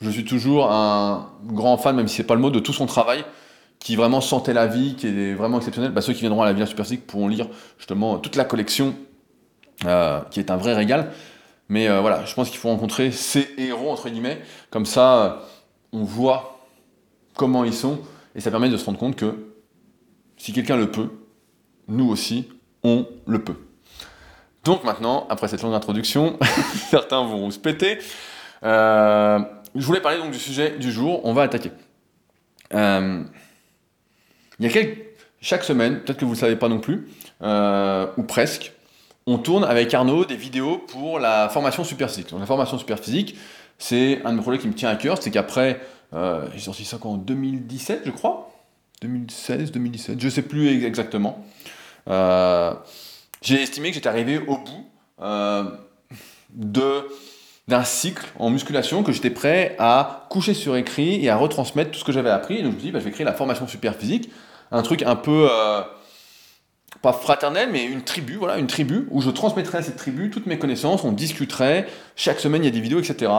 [0.00, 2.86] je suis toujours un grand fan, même si c'est pas le mot, de tout son
[2.86, 3.24] travail,
[3.80, 5.92] qui vraiment sentait la vie, qui est vraiment exceptionnel.
[5.92, 8.94] Bah, ceux qui viendront à la Villa Super pourront lire justement toute la collection,
[9.80, 11.10] qui est un vrai régal.
[11.72, 14.42] Mais euh, voilà, je pense qu'il faut rencontrer ces héros, entre guillemets.
[14.68, 15.30] Comme ça, euh,
[15.94, 16.66] on voit
[17.34, 17.98] comment ils sont.
[18.34, 19.54] Et ça permet de se rendre compte que
[20.36, 21.08] si quelqu'un le peut,
[21.88, 22.46] nous aussi,
[22.84, 23.56] on le peut.
[24.64, 26.38] Donc maintenant, après cette longue introduction,
[26.90, 28.00] certains vont se péter.
[28.64, 29.38] Euh,
[29.74, 31.22] je voulais parler donc du sujet du jour.
[31.24, 31.70] On va attaquer.
[32.70, 33.24] il
[34.60, 34.98] y a quelques,
[35.40, 37.08] chaque semaine, peut-être que vous ne le savez pas non plus,
[37.40, 38.74] ou presque,
[39.26, 42.30] on tourne avec Arnaud des vidéos pour la formation super physique.
[42.30, 43.36] Donc la formation super physique,
[43.78, 45.80] c'est un de mes projets qui me tient à cœur, c'est qu'après,
[46.14, 48.50] euh, j'ai sorti ça en 2017, je crois?
[49.02, 51.44] 2016, 2017, je sais plus exactement.
[52.08, 52.72] Euh,
[53.40, 54.86] j'ai estimé que j'étais arrivé au bout.
[55.20, 55.64] Euh,
[57.68, 61.98] d'un cycle en musculation que j'étais prêt à coucher sur écrit et à retransmettre tout
[61.98, 62.58] ce que j'avais appris.
[62.58, 64.30] Et donc je me dit, bah, je vais créer la formation super physique,
[64.70, 65.80] un truc un peu, euh,
[67.00, 70.46] pas fraternel, mais une tribu, voilà, une tribu où je transmettrais à cette tribu toutes
[70.46, 73.32] mes connaissances, on discuterait, chaque semaine il y a des vidéos, etc.,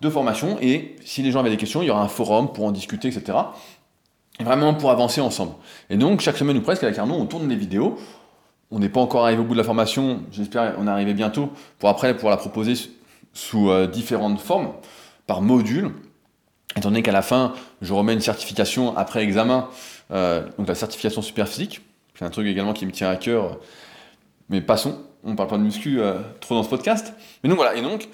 [0.00, 2.64] de formation, et si les gens avaient des questions, il y aura un forum pour
[2.64, 3.38] en discuter, etc.
[4.38, 5.52] Et vraiment pour avancer ensemble.
[5.90, 7.98] Et donc chaque semaine ou presque avec Arnaud, on tourne des vidéos.
[8.70, 11.50] On n'est pas encore arrivé au bout de la formation, j'espère qu'on est arrivé bientôt,
[11.78, 12.74] pour après pouvoir la proposer
[13.32, 14.72] sous euh, différentes formes,
[15.26, 15.90] par module,
[16.76, 19.68] étant donné qu'à la fin, je remets une certification après examen,
[20.10, 21.80] euh, donc la certification super physique,
[22.18, 23.58] c'est un truc également qui me tient à cœur,
[24.48, 27.12] mais passons, on parle pas de muscu euh, trop dans ce podcast.
[27.42, 28.08] Mais donc voilà, et donc,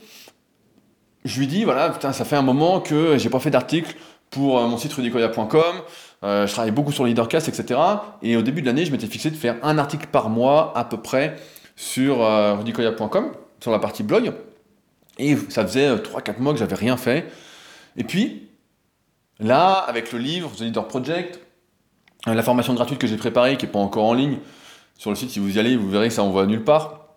[1.25, 3.97] je lui dis, voilà, putain, ça fait un moment que j'ai pas fait d'article
[4.31, 5.77] pour mon site rudicoya.com,
[6.23, 7.81] je travaille beaucoup sur le leadercast, etc.
[8.21, 10.85] Et au début de l'année, je m'étais fixé de faire un article par mois à
[10.85, 11.37] peu près
[11.77, 12.19] sur
[12.59, 14.33] rudicoya.com, sur la partie blog.
[15.19, 17.31] Et ça faisait 3-4 euh, mois que j'avais rien fait.
[17.97, 18.49] Et puis,
[19.39, 21.44] là, avec le livre, The Leader Project, euh,
[22.27, 24.39] la formation gratuite que j'ai préparée, qui n'est pas encore en ligne,
[24.97, 27.09] sur le site, si vous y allez, vous verrez que ça envoie nulle part.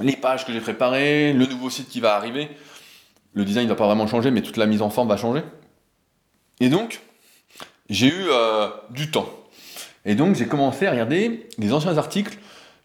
[0.00, 2.48] Les pages que j'ai préparées, le nouveau site qui va arriver.
[3.34, 5.42] Le design ne va pas vraiment changer, mais toute la mise en forme va changer.
[6.60, 7.02] Et donc,
[7.88, 9.28] j'ai eu euh, du temps.
[10.04, 12.38] Et donc, j'ai commencé à regarder les anciens articles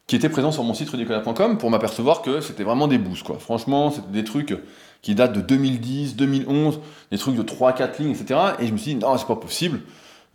[0.05, 3.23] qui était présent sur mon site rudicola.com pour m'apercevoir que c'était vraiment des boosts.
[3.23, 3.39] Quoi.
[3.39, 4.57] Franchement, c'était des trucs
[5.01, 6.79] qui datent de 2010, 2011,
[7.11, 8.39] des trucs de 3-4 lignes, etc.
[8.59, 9.81] Et je me suis dit, non, c'est pas possible.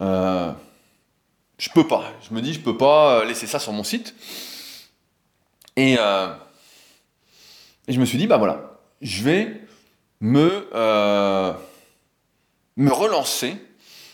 [0.00, 0.52] Euh,
[1.62, 2.12] je peux pas.
[2.29, 4.16] Je me dis, je peux pas laisser ça sur mon site.
[5.77, 6.27] Et, euh,
[7.87, 9.61] et je me suis dit, bah voilà, je vais
[10.20, 11.53] me, euh,
[12.77, 13.55] me relancer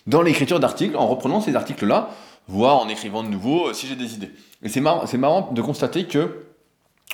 [0.06, 2.10] dans l'écriture d'articles en reprenant ces articles-là
[2.48, 4.30] voir en écrivant de nouveau euh, si j'ai des idées.
[4.62, 6.44] Et c'est marrant, c'est marrant de constater que,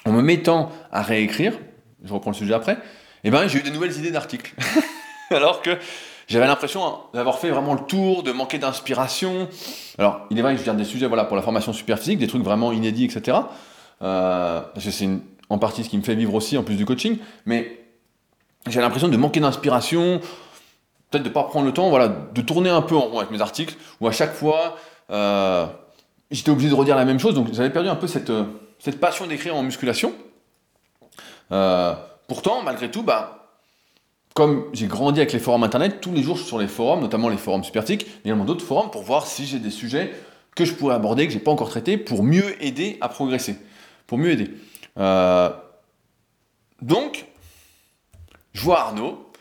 [0.04, 1.56] en me mettant à réécrire,
[2.02, 2.78] je reprends le sujet après,
[3.22, 4.52] eh ben, j'ai eu des nouvelles idées d'articles.
[5.30, 5.78] Alors que
[6.26, 9.48] j'avais l'impression d'avoir fait vraiment le tour, de manquer d'inspiration.
[9.98, 12.18] Alors, il est vrai que je garde des sujets voilà, pour la formation super physique,
[12.18, 13.38] des trucs vraiment inédits, etc.
[14.02, 15.08] Euh, parce que c'est
[15.50, 17.18] en partie ce qui me fait vivre aussi, en plus du coaching.
[17.44, 17.78] Mais
[18.66, 20.20] j'ai l'impression de manquer d'inspiration,
[21.10, 23.30] peut-être de ne pas prendre le temps voilà, de tourner un peu en rond avec
[23.30, 24.76] mes articles, où à chaque fois,
[25.10, 25.66] euh,
[26.30, 28.44] j'étais obligé de redire la même chose, donc j'avais perdu un peu cette, euh,
[28.98, 30.12] passion d'écrire en musculation.
[32.26, 33.43] Pourtant, malgré tout, bah,
[34.34, 37.00] comme j'ai grandi avec les forums internet, tous les jours je suis sur les forums,
[37.00, 40.12] notamment les forums Supertic, mais également d'autres forums pour voir si j'ai des sujets
[40.54, 43.56] que je pourrais aborder, que j'ai pas encore traités, pour mieux aider à progresser.
[44.06, 44.50] Pour mieux aider.
[46.82, 47.26] donc,
[48.52, 49.32] je vois Arnaud,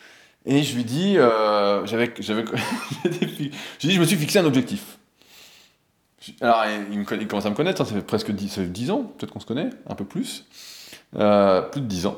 [0.46, 2.46] et je lui dis, j'avais, j'avais,
[3.04, 4.98] je, je me suis fixé un objectif.
[6.42, 9.46] Alors, il, commence à me connaître, hein, ça fait presque 10, ans, peut-être qu'on se
[9.46, 10.46] connaît, un peu plus.
[11.16, 12.18] Euh, plus de 10 ans.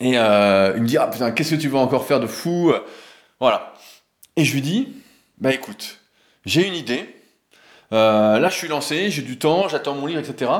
[0.00, 2.72] Et euh, il me dit Ah putain, qu'est-ce que tu vas encore faire de fou?
[3.40, 3.74] Voilà.
[4.36, 4.88] Et je lui dis
[5.38, 6.00] Bah écoute,
[6.44, 7.14] j'ai une idée.
[7.92, 10.50] Euh, là, je suis lancé, j'ai du temps, j'attends mon livre, etc.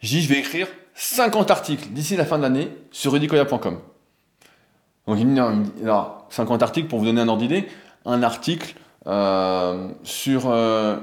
[0.00, 3.80] Je dis Je vais écrire 50 articles d'ici la fin de l'année sur rudicoya.com.
[5.06, 7.68] Donc il me dit, alors, 50 articles pour vous donner un ordre d'idée.
[8.06, 8.74] Un article,
[9.06, 10.96] euh, sur euh,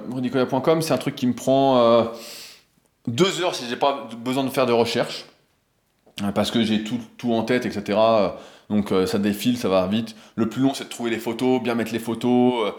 [0.82, 2.08] c'est un truc qui me prend
[3.08, 5.26] deux heures si j'ai pas besoin de faire de recherche,
[6.34, 7.97] parce que j'ai tout, en tête, etc.
[8.69, 10.15] Donc ça défile, ça va vite.
[10.36, 12.73] Le plus long, c'est de trouver les photos, bien mettre les photos,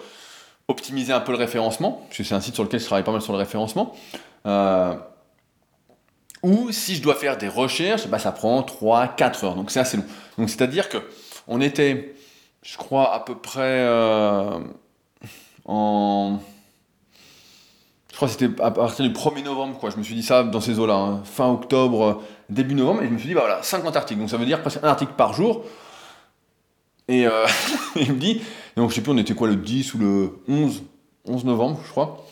[0.68, 3.12] optimiser un peu le référencement, parce que c'est un site sur lequel je travaille pas
[3.12, 3.94] mal sur le référencement.
[6.42, 9.96] ou si je dois faire des recherches, bah, ça prend 3-4 heures, donc c'est assez
[9.96, 10.04] long.
[10.38, 10.98] Donc c'est-à-dire que
[11.48, 12.14] on était,
[12.62, 13.86] je crois, à peu près
[15.64, 16.38] en.
[18.26, 19.90] Je c'était à partir du 1er novembre, quoi.
[19.90, 21.22] Je me suis dit ça dans ces eaux-là, hein.
[21.24, 24.20] fin octobre, début novembre, et je me suis dit, bah voilà, 50 articles.
[24.20, 25.64] Donc ça veut dire presque un article par jour.
[27.08, 27.46] Et euh,
[27.96, 28.42] il me dit,
[28.76, 30.82] donc je sais plus, on était quoi, le 10 ou le 11,
[31.26, 32.24] 11 novembre, je crois.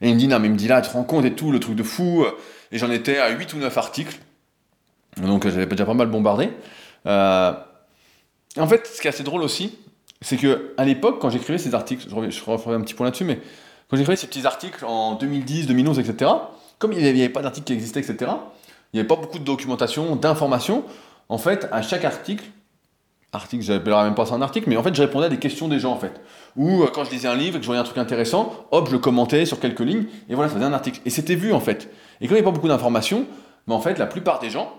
[0.00, 1.34] Et il me dit, non, mais il me dit là, tu te rends compte et
[1.34, 2.24] tout, le truc de fou.
[2.72, 4.18] Et j'en étais à 8 ou 9 articles.
[5.22, 6.50] Donc j'avais déjà pas mal bombardé.
[7.06, 7.52] Euh,
[8.58, 9.78] en fait, ce qui est assez drôle aussi,
[10.20, 13.40] c'est que à l'époque, quand j'écrivais ces articles, je, referai un petit point là-dessus, mais
[13.88, 16.30] quand j'écrivais ces petits articles en 2010, 2011, etc.,
[16.78, 18.30] comme il n'y avait, pas d'articles qui existaient, etc.,
[18.92, 20.84] il n'y avait pas beaucoup de documentation, d'informations.
[21.28, 22.44] En fait, à chaque article,
[23.32, 25.78] article, même pas ça un article, mais en fait, je répondais à des questions des
[25.78, 26.20] gens, en fait.
[26.56, 28.88] Ou euh, quand je lisais un livre et que je voyais un truc intéressant, hop,
[28.88, 31.00] je le commentais sur quelques lignes, et voilà, ça faisait un article.
[31.04, 31.90] Et c'était vu, en fait.
[32.20, 33.26] Et quand il n'y avait pas beaucoup d'informations,
[33.66, 34.72] mais en fait, la plupart des gens,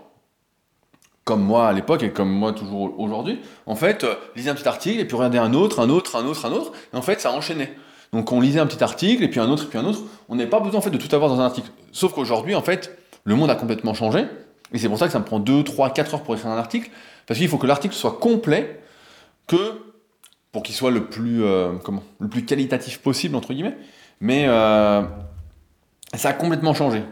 [1.24, 4.66] comme moi à l'époque et comme moi toujours aujourd'hui, en fait, euh, lisait un petit
[4.66, 7.20] article et puis regardait un autre, un autre, un autre, un autre, et en fait,
[7.20, 7.76] ça enchaînait.
[8.12, 10.00] Donc on lisait un petit article et puis un autre et puis un autre.
[10.28, 11.70] On n'avait pas besoin en fait de tout avoir dans un article.
[11.92, 14.24] Sauf qu'aujourd'hui, en fait, le monde a complètement changé.
[14.72, 16.58] Et c'est pour ça que ça me prend 2, 3, 4 heures pour écrire un
[16.58, 16.90] article,
[17.26, 18.80] parce qu'il faut que l'article soit complet,
[19.46, 19.80] que
[20.52, 23.76] pour qu'il soit le plus, euh, comment, le plus qualitatif possible, entre guillemets.
[24.20, 25.02] Mais euh,
[26.14, 27.02] ça a complètement changé.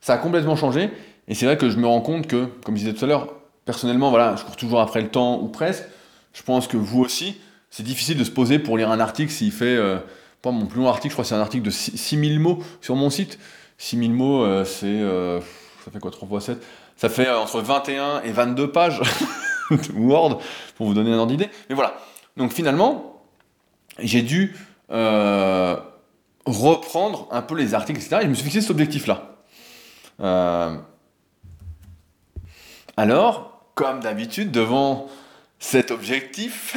[0.00, 0.90] Ça a complètement changé.
[1.28, 3.34] Et c'est vrai que je me rends compte que, comme je disais tout à l'heure,
[3.64, 5.84] personnellement, voilà, je cours toujours après le temps ou presque.
[6.32, 7.36] Je pense que vous aussi,
[7.70, 9.76] c'est difficile de se poser pour lire un article s'il fait.
[9.76, 9.98] Euh,
[10.42, 12.96] pas mon plus long article, je crois que c'est un article de 6000 mots sur
[12.96, 13.38] mon site.
[13.78, 14.86] 6000 mots, euh, c'est.
[14.86, 15.40] Euh,
[15.84, 16.62] ça fait quoi 3 x 7
[16.96, 19.00] Ça fait entre 21 et 22 pages
[19.94, 20.40] Word,
[20.76, 21.50] pour vous donner un ordre d'idée.
[21.68, 21.94] Mais voilà.
[22.36, 23.22] Donc finalement,
[23.98, 24.56] j'ai dû
[26.46, 28.18] reprendre un peu les articles, etc.
[28.20, 29.36] Et je me suis fixé cet objectif-là.
[32.96, 35.08] alors, comme d'habitude, devant
[35.58, 36.76] cet objectif,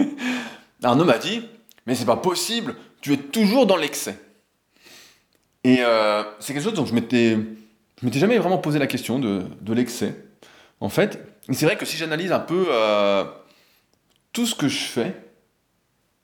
[0.82, 1.46] Arnaud m'a dit,
[1.86, 4.18] mais c'est pas possible, tu es toujours dans l'excès.
[5.64, 7.32] Et euh, c'est quelque chose dont je m'étais,
[8.00, 10.14] je m'étais jamais vraiment posé la question de, l'excès.
[10.80, 13.24] En fait, c'est vrai que si j'analyse un peu euh,
[14.32, 15.14] tout ce que je fais,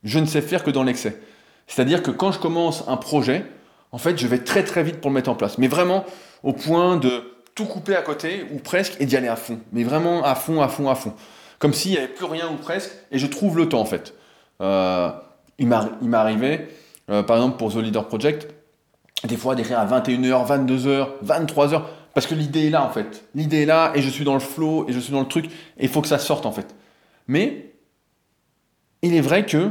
[0.03, 1.21] je ne sais faire que dans l'excès.
[1.67, 3.45] C'est-à-dire que quand je commence un projet,
[3.93, 5.59] en fait, je vais très très vite pour le mettre en place.
[5.59, 6.07] Mais vraiment
[6.43, 9.61] au point de tout couper à côté, ou presque, et d'y aller à fond.
[9.73, 11.15] Mais vraiment à fond, à fond, à fond
[11.59, 14.15] comme s'il n'y avait plus rien ou presque, et je trouve le temps en fait.
[14.61, 15.11] Euh,
[15.59, 15.73] il
[16.15, 16.69] arrivé,
[17.11, 18.49] euh, par exemple pour The Leader Project,
[19.25, 21.83] des fois d'écrire à 21h, 22h, 23h,
[22.15, 23.25] parce que l'idée est là en fait.
[23.35, 25.47] L'idée est là, et je suis dans le flow, et je suis dans le truc,
[25.47, 26.75] et il faut que ça sorte en fait.
[27.27, 27.73] Mais,
[29.03, 29.71] il est vrai que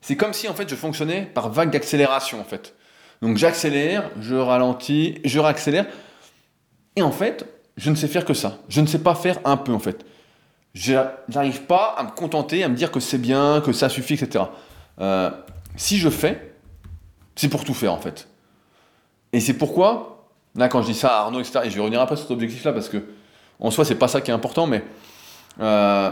[0.00, 2.74] c'est comme si en fait je fonctionnais par vague d'accélération en fait.
[3.22, 5.86] Donc j'accélère, je ralentis, je réaccélère,
[6.96, 8.58] et en fait, je ne sais faire que ça.
[8.68, 10.04] Je ne sais pas faire un peu en fait
[10.74, 14.44] j'arrive pas à me contenter, à me dire que c'est bien, que ça suffit, etc.
[15.00, 15.30] Euh,
[15.76, 16.54] si je fais,
[17.36, 18.28] c'est pour tout faire en fait.
[19.32, 22.00] Et c'est pourquoi, là quand je dis ça à Arnaud, etc., et je vais revenir
[22.00, 23.04] après sur cet objectif-là, parce que
[23.60, 24.84] en soi c'est pas ça qui est important, mais
[25.60, 26.10] euh,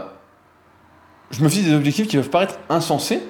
[1.31, 3.21] je me fixe des objectifs qui peuvent paraître insensés,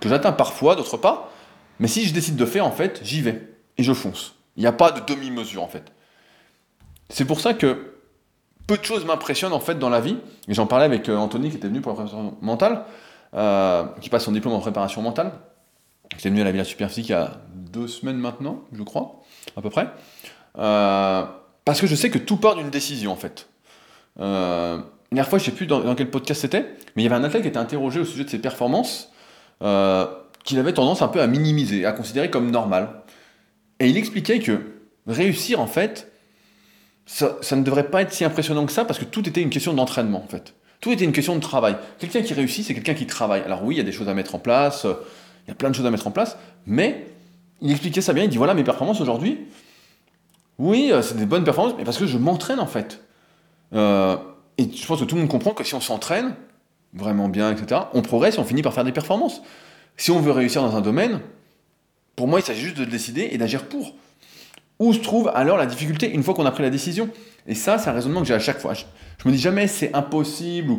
[0.00, 1.30] que j'atteins parfois, d'autre part,
[1.78, 4.34] mais si je décide de faire, en fait, j'y vais, et je fonce.
[4.56, 5.92] Il n'y a pas de demi-mesure en fait.
[7.08, 7.92] C'est pour ça que
[8.66, 10.16] peu de choses m'impressionnent en fait dans la vie.
[10.48, 12.84] Et j'en parlais avec euh, Anthony qui était venu pour la préparation mentale,
[13.34, 15.32] euh, qui passe son diplôme en préparation mentale,
[16.16, 19.22] qui est venu à la Villa Superphysique il y a deux semaines maintenant, je crois,
[19.56, 19.88] à peu près.
[20.58, 21.24] Euh,
[21.64, 23.48] parce que je sais que tout part d'une décision en fait.
[24.20, 24.78] Euh,
[25.10, 26.62] dernière fois, je ne sais plus dans, quel podcast c'était,
[26.94, 29.10] mais il y avait un athlète qui était interrogé au sujet de ses performances,
[29.60, 33.02] qu'il avait tendance un peu à minimiser, à considérer comme normal.
[33.80, 34.60] Et il expliquait que
[35.06, 36.10] réussir en fait,
[37.06, 39.72] ça, ne devrait pas être si impressionnant que ça parce que tout était une question
[39.72, 40.54] d'entraînement en fait.
[40.80, 41.76] Tout était une question de travail.
[41.98, 43.42] Quelqu'un qui réussit, c'est quelqu'un qui travaille.
[43.42, 44.94] Alors oui, il y a des choses à mettre en place, euh,
[45.46, 46.36] il y a plein de choses à mettre en place,
[46.66, 47.06] mais
[47.60, 49.38] il expliquait ça bien, il dit voilà mes performances aujourd'hui,
[50.58, 53.02] oui, euh, c'est des bonnes performances, mais parce que je m'entraîne en fait.
[53.74, 54.16] Euh,
[54.58, 56.34] et je pense que tout le monde comprend que si on s'entraîne
[56.94, 59.42] vraiment bien, etc., on progresse et on finit par faire des performances.
[59.96, 61.20] Si on veut réussir dans un domaine,
[62.16, 63.94] pour moi, il s'agit juste de décider et d'agir pour.
[64.78, 67.08] Où se trouve alors la difficulté une fois qu'on a pris la décision
[67.46, 68.74] Et ça, c'est un raisonnement que j'ai à chaque fois.
[68.74, 68.84] Je,
[69.24, 70.74] me dis jamais c'est impossible.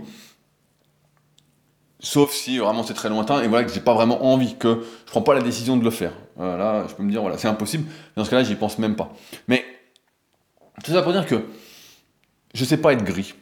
[2.00, 5.12] Sauf si vraiment c'est très lointain et voilà que j'ai pas vraiment envie, que je
[5.12, 6.14] prends pas la décision de le faire.
[6.38, 7.90] Là, je peux me dire voilà, c'est impossible.
[8.16, 9.12] Dans ce cas-là, j'y pense même pas.
[9.48, 9.66] Mais
[10.84, 11.46] tout ça pour dire que
[12.54, 13.34] je sais pas être gris.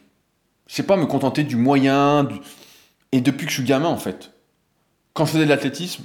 [0.66, 2.28] Je sais pas me contenter du moyen.
[3.12, 4.32] Et depuis que je suis gamin, en fait,
[5.12, 6.04] quand je faisais de l'athlétisme,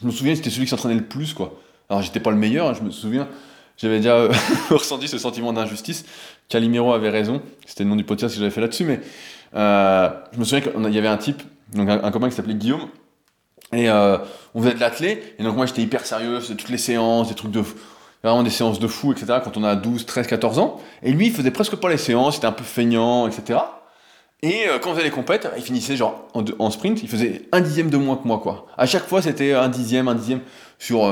[0.00, 1.58] je me souviens, c'était celui qui s'entraînait le plus, quoi.
[1.88, 3.28] Alors j'étais pas le meilleur, hein, je me souviens,
[3.76, 4.32] j'avais déjà euh,
[4.70, 6.04] ressenti ce sentiment d'injustice.
[6.48, 9.00] Calimero avait raison, c'était le nom du podcast que j'avais fait là-dessus, mais
[9.54, 11.42] euh, je me souviens qu'il y avait un type,
[11.74, 12.88] donc un, copain qui s'appelait Guillaume,
[13.72, 14.18] et euh,
[14.54, 17.34] on faisait de l'athlé, et donc moi j'étais hyper sérieux, c'était toutes les séances, des
[17.34, 17.62] trucs de
[18.22, 21.26] vraiment des séances de fou, etc., quand on a 12, 13, 14 ans, et lui
[21.26, 23.60] il faisait presque pas les séances, il était un peu feignant, etc.
[24.42, 27.88] Et quand on faisait les compètes, il finissait genre en, sprint, il faisait un dixième
[27.88, 28.66] de moins que moi, quoi.
[28.76, 30.40] À chaque fois c'était un dixième, un dixième
[30.78, 31.06] sur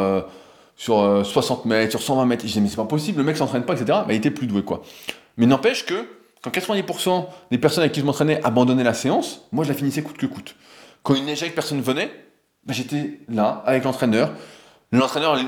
[0.77, 2.43] sur 60 euh, mètres, sur 120 mètres.
[2.43, 3.87] Je disais, mais c'est pas possible, le mec s'entraîne pas, etc.
[4.07, 4.83] Bah, il était plus doué, quoi.
[5.37, 6.07] Mais n'empêche que,
[6.43, 10.03] quand 90% des personnes avec qui je m'entraînais abandonnaient la séance, moi je la finissais
[10.03, 10.57] coûte que coûte.
[11.03, 12.11] Quand neigeait que personne venait,
[12.65, 14.33] bah, j'étais là, avec l'entraîneur.
[14.93, 15.39] L'entraîneur,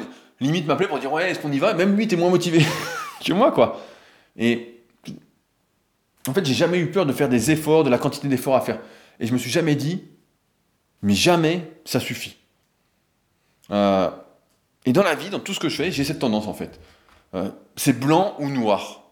[0.40, 1.74] limite, m'appelait pour dire, ouais, est-ce qu'on y va?
[1.74, 2.64] Même lui était moins motivé
[3.24, 3.80] que moi, quoi.
[4.36, 4.82] Et
[6.28, 8.60] en fait, j'ai jamais eu peur de faire des efforts, de la quantité d'efforts à
[8.60, 8.80] faire.
[9.20, 10.02] Et je me suis jamais dit,
[11.02, 12.36] mais jamais ça suffit.
[13.70, 14.10] Euh,
[14.86, 16.80] et dans la vie, dans tout ce que je fais, j'ai cette tendance en fait.
[17.34, 19.02] Euh, c'est blanc ou noir.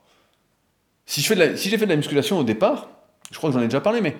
[1.06, 2.88] Si, je fais si j'ai fait de la musculation au départ,
[3.30, 4.16] je crois que j'en ai déjà parlé, mais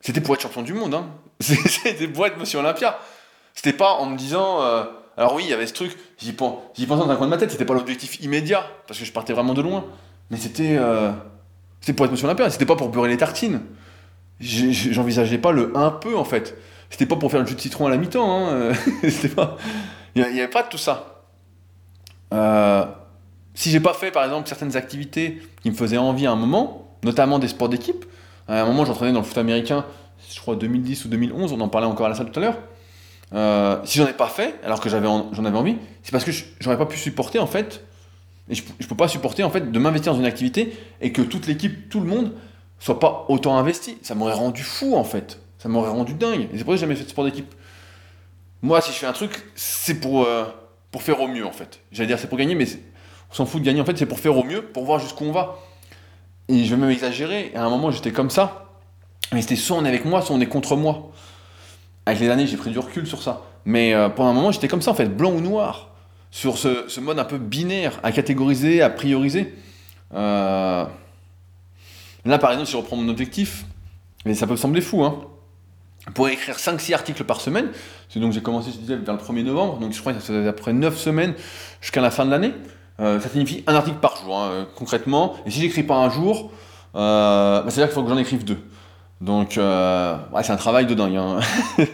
[0.00, 0.94] c'était pour être champion du monde.
[0.94, 1.06] Hein.
[1.40, 2.98] C'était pour être monsieur Olympia.
[3.54, 4.62] C'était pas en me disant.
[4.62, 4.84] Euh,
[5.16, 7.50] alors oui, il y avait ce truc, j'y pensais dans un coin de ma tête,
[7.50, 9.84] c'était pas l'objectif immédiat, parce que je partais vraiment de loin.
[10.30, 11.10] Mais c'était euh,
[11.80, 13.60] c'était pour être monsieur Olympia, c'était pas pour beurrer les tartines.
[14.40, 16.56] J'ai- j'ai- J'envisageais pas le un peu en fait.
[16.90, 18.48] C'était pas pour faire le jus de citron à la mi-temps.
[18.48, 18.72] Hein.
[19.02, 19.56] c'était pas.
[20.14, 21.24] Il n'y avait pas de tout ça.
[22.32, 22.84] Euh,
[23.54, 26.96] si j'ai pas fait par exemple certaines activités qui me faisaient envie à un moment,
[27.02, 28.04] notamment des sports d'équipe,
[28.48, 29.84] à un moment j'entraînais dans le foot américain,
[30.30, 32.58] je crois 2010 ou 2011, on en parlait encore à la salle tout à l'heure.
[33.34, 36.78] Euh, si j'en ai pas fait, alors que j'en avais envie, c'est parce que j'aurais
[36.78, 37.84] pas pu supporter en fait,
[38.48, 41.22] et je, je peux pas supporter en fait de m'investir dans une activité et que
[41.22, 42.32] toute l'équipe, tout le monde
[42.78, 43.96] soit pas autant investi.
[44.02, 46.48] Ça m'aurait rendu fou en fait, ça m'aurait rendu dingue.
[46.52, 47.54] Et c'est pour ça que j'ai jamais fait de sport d'équipe.
[48.62, 50.44] Moi, si je fais un truc, c'est pour euh,
[50.90, 51.80] pour faire au mieux en fait.
[51.90, 52.66] J'allais dire c'est pour gagner, mais
[53.30, 55.24] on s'en fout de gagner en fait, c'est pour faire au mieux, pour voir jusqu'où
[55.24, 55.58] on va.
[56.48, 57.52] Et je vais même exagérer.
[57.54, 58.70] À un moment, j'étais comme ça,
[59.32, 61.10] mais c'était soit on est avec moi, soit on est contre moi.
[62.04, 63.42] Avec les années, j'ai pris du recul sur ça.
[63.64, 65.90] Mais euh, pendant un moment, j'étais comme ça, en fait, blanc ou noir.
[66.32, 69.54] Sur ce, mode un peu binaire, à catégoriser, à prioriser.
[70.14, 70.84] Euh,
[72.24, 73.64] Là, par exemple, si je reprends mon objectif,
[74.24, 75.20] et ça peut sembler fou, hein.
[76.14, 77.70] Pour écrire 5-6 articles par semaine,
[78.20, 80.48] donc j'ai commencé, je disais, vers le 1er novembre, donc je crois que ça faisait
[80.48, 81.34] après 9 semaines
[81.80, 82.52] jusqu'à la fin de l'année.
[83.00, 85.34] Euh, ça signifie un article par jour, hein, euh, concrètement.
[85.46, 86.52] Et si j'écris pas un jour,
[86.94, 88.58] euh, bah, c'est-à-dire qu'il faut que j'en écrive deux.
[89.20, 91.16] Donc, c'est un travail de dingue.
[91.16, 91.40] hein.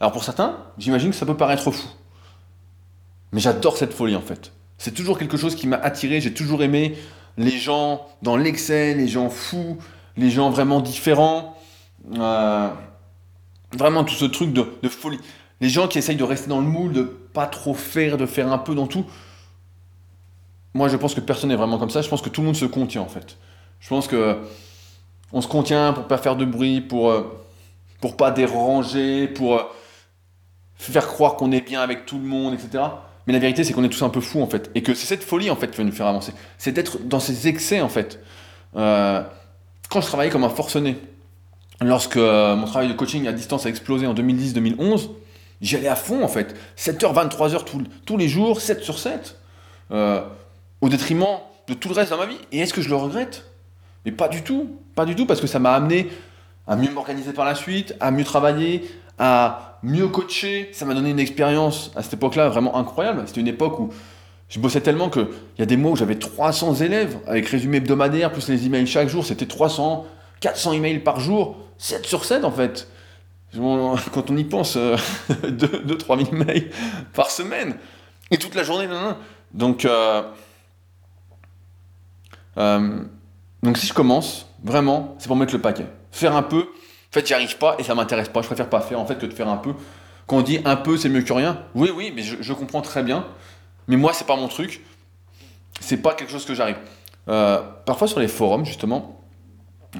[0.00, 1.88] Alors pour certains, j'imagine que ça peut paraître fou.
[3.32, 4.52] Mais j'adore cette folie en fait.
[4.76, 6.96] C'est toujours quelque chose qui m'a attiré, j'ai toujours aimé
[7.38, 9.78] les gens dans l'excès, les gens fous,
[10.16, 11.56] les gens vraiment différents.
[13.76, 15.20] Vraiment tout ce truc de folie.
[15.60, 18.52] Les gens qui essayent de rester dans le moule, de pas trop faire, de faire
[18.52, 19.06] un peu dans tout.
[20.74, 22.56] Moi je pense que personne n'est vraiment comme ça, je pense que tout le monde
[22.56, 23.38] se contient en fait.
[23.80, 24.38] Je pense que
[25.34, 27.22] on se contient pour pas faire de bruit, pour, euh,
[28.00, 29.62] pour pas déranger, pour euh,
[30.78, 32.84] faire croire qu'on est bien avec tout le monde, etc.
[33.26, 34.70] Mais la vérité, c'est qu'on est tous un peu fous, en fait.
[34.76, 36.32] Et que c'est cette folie, en fait, qui va nous faire avancer.
[36.56, 38.20] C'est d'être dans ces excès, en fait.
[38.76, 39.24] Euh,
[39.90, 40.98] quand je travaillais comme un forcené,
[41.80, 45.08] lorsque mon travail de coaching à distance a explosé en 2010-2011,
[45.64, 46.54] j'y allais à fond, en fait.
[46.78, 47.64] 7h, 23h
[48.04, 49.36] tous, les jours, 7 sur 7.
[49.90, 50.22] euh,
[50.80, 51.38] au détriment
[51.68, 52.38] de tout le reste dans ma vie.
[52.52, 53.44] Et est-ce que je le regrette?
[54.04, 54.76] Mais pas du tout.
[54.94, 56.10] Pas du tout, parce que ça m'a amené
[56.66, 58.84] à mieux m'organiser par la suite, à mieux travailler,
[59.18, 60.70] à mieux coacher.
[60.72, 63.22] Ça m'a donné une expérience à cette époque-là vraiment incroyable.
[63.26, 63.90] C'était une époque où
[64.48, 65.26] je bossais tellement qu'il
[65.58, 69.08] y a des mois où j'avais 300 élèves avec résumé hebdomadaire, plus les emails chaque
[69.08, 69.24] jour.
[69.24, 70.06] C'était 300,
[70.40, 72.88] 400 emails par jour, 7 sur 7 en fait.
[74.12, 74.76] Quand on y pense,
[75.28, 76.70] 2-3 000 mails
[77.12, 77.76] par semaine.
[78.30, 79.16] Et toute la journée, nan, nan.
[79.52, 80.22] Donc, euh,
[82.58, 83.04] euh,
[83.62, 85.86] donc si je commence, vraiment, c'est pour mettre le paquet.
[86.10, 88.42] Faire un peu, en fait, j'y arrive pas et ça m'intéresse pas.
[88.42, 89.74] Je préfère pas faire en fait que de faire un peu.
[90.26, 91.62] Quand on dit un peu, c'est mieux que rien.
[91.74, 93.26] Oui, oui, mais je, comprends très bien.
[93.88, 94.84] Mais moi, c'est pas mon truc.
[95.80, 96.76] C'est pas quelque chose que j'arrive.
[97.28, 99.20] Euh, parfois sur les forums, justement,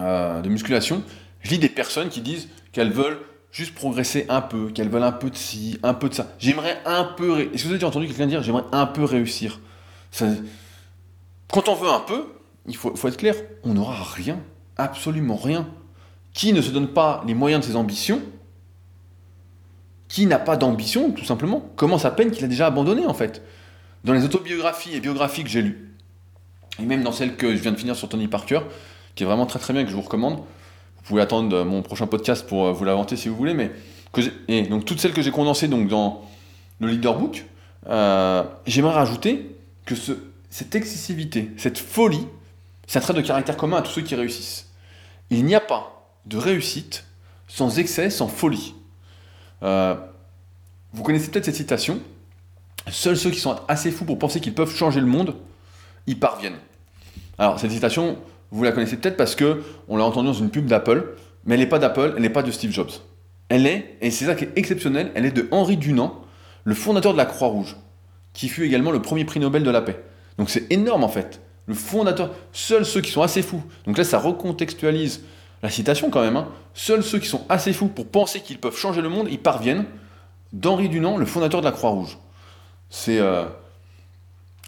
[0.01, 1.03] euh, de musculation,
[1.41, 3.21] je lis des personnes qui disent qu'elles veulent
[3.55, 6.35] juste progresser un peu, qu'elles veulent un peu de ci, un peu de ça.
[6.41, 7.33] J'aimerais un peu.
[7.33, 9.61] ré- Est-ce que vous avez déjà entendu quelqu'un dire j'aimerais un peu réussir?
[11.51, 12.27] Quand on veut un peu,
[12.67, 14.41] il faut, être clair, on n'aura rien,
[14.77, 15.69] absolument rien.
[16.33, 18.21] Qui ne se donne pas les moyens de ses ambitions,
[20.09, 23.41] qui n'a pas d'ambition, tout simplement, commence à peine qu'il a déjà abandonné en fait.
[24.03, 25.95] Dans les autobiographies et biographies que j'ai lues,
[26.81, 28.61] et même dans celle que je viens de finir sur Tony Parker,
[29.15, 30.41] qui est vraiment très très bien, que je vous recommande,
[31.05, 33.71] vous pouvez attendre mon prochain podcast pour euh, vous l'inventer si vous voulez, mais
[34.49, 36.23] et donc toutes celles que j'ai condensées donc dans
[36.81, 37.45] le leaderbook,
[37.89, 40.13] euh, j'aimerais rajouter que ce,
[40.49, 42.27] cette excessivité, cette folie,
[42.87, 44.71] c'est un trait de caractère commun à tous ceux qui réussissent.
[45.29, 47.05] Il n'y a pas de réussite
[47.49, 48.75] sans excès, sans folie.
[49.63, 49.95] Euh,
[50.95, 52.01] vous connaissez peut-être cette citation
[52.91, 55.37] Seuls ceux qui sont assez fous pour penser qu'ils peuvent changer le monde
[56.07, 56.59] y parviennent.
[57.39, 58.17] Alors cette citation,
[58.55, 61.61] vous la connaissez peut-être parce que on l'a entendue dans une pub d'Apple, mais elle
[61.61, 62.91] n'est pas d'Apple, elle n'est pas de Steve Jobs.
[63.49, 66.23] Elle est, et c'est ça qui est exceptionnel, elle est de Henri Dunant,
[66.63, 67.77] le fondateur de la Croix-Rouge,
[68.33, 70.03] qui fut également le premier prix Nobel de la paix.
[70.39, 71.41] Donc c'est énorme en fait.
[71.67, 73.63] Le fondateur, seuls ceux qui sont assez fous.
[73.87, 75.25] Donc là, ça recontextualise
[75.63, 76.37] la citation quand même.
[76.37, 76.49] hein.
[76.75, 79.87] Seuls ceux qui sont assez fous pour penser qu'ils peuvent changer le monde y parviennent.
[80.53, 82.19] D'Henri Dunant, le fondateur de la Croix-Rouge.
[83.09, 83.47] Euh,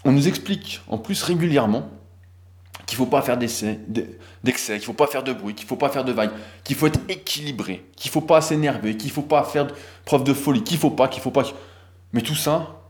[0.03, 1.89] on nous explique en plus régulièrement
[2.87, 5.69] qu'il ne faut pas faire d'excès, qu'il ne faut pas faire de bruit, qu'il ne
[5.69, 6.31] faut pas faire de vagues,
[6.63, 9.67] qu'il faut être équilibré, qu'il ne faut pas s'énerver, qu'il ne faut pas faire
[10.05, 11.43] preuve de folie, qu'il ne faut pas, qu'il ne faut pas.
[12.13, 12.81] Mais tout ça,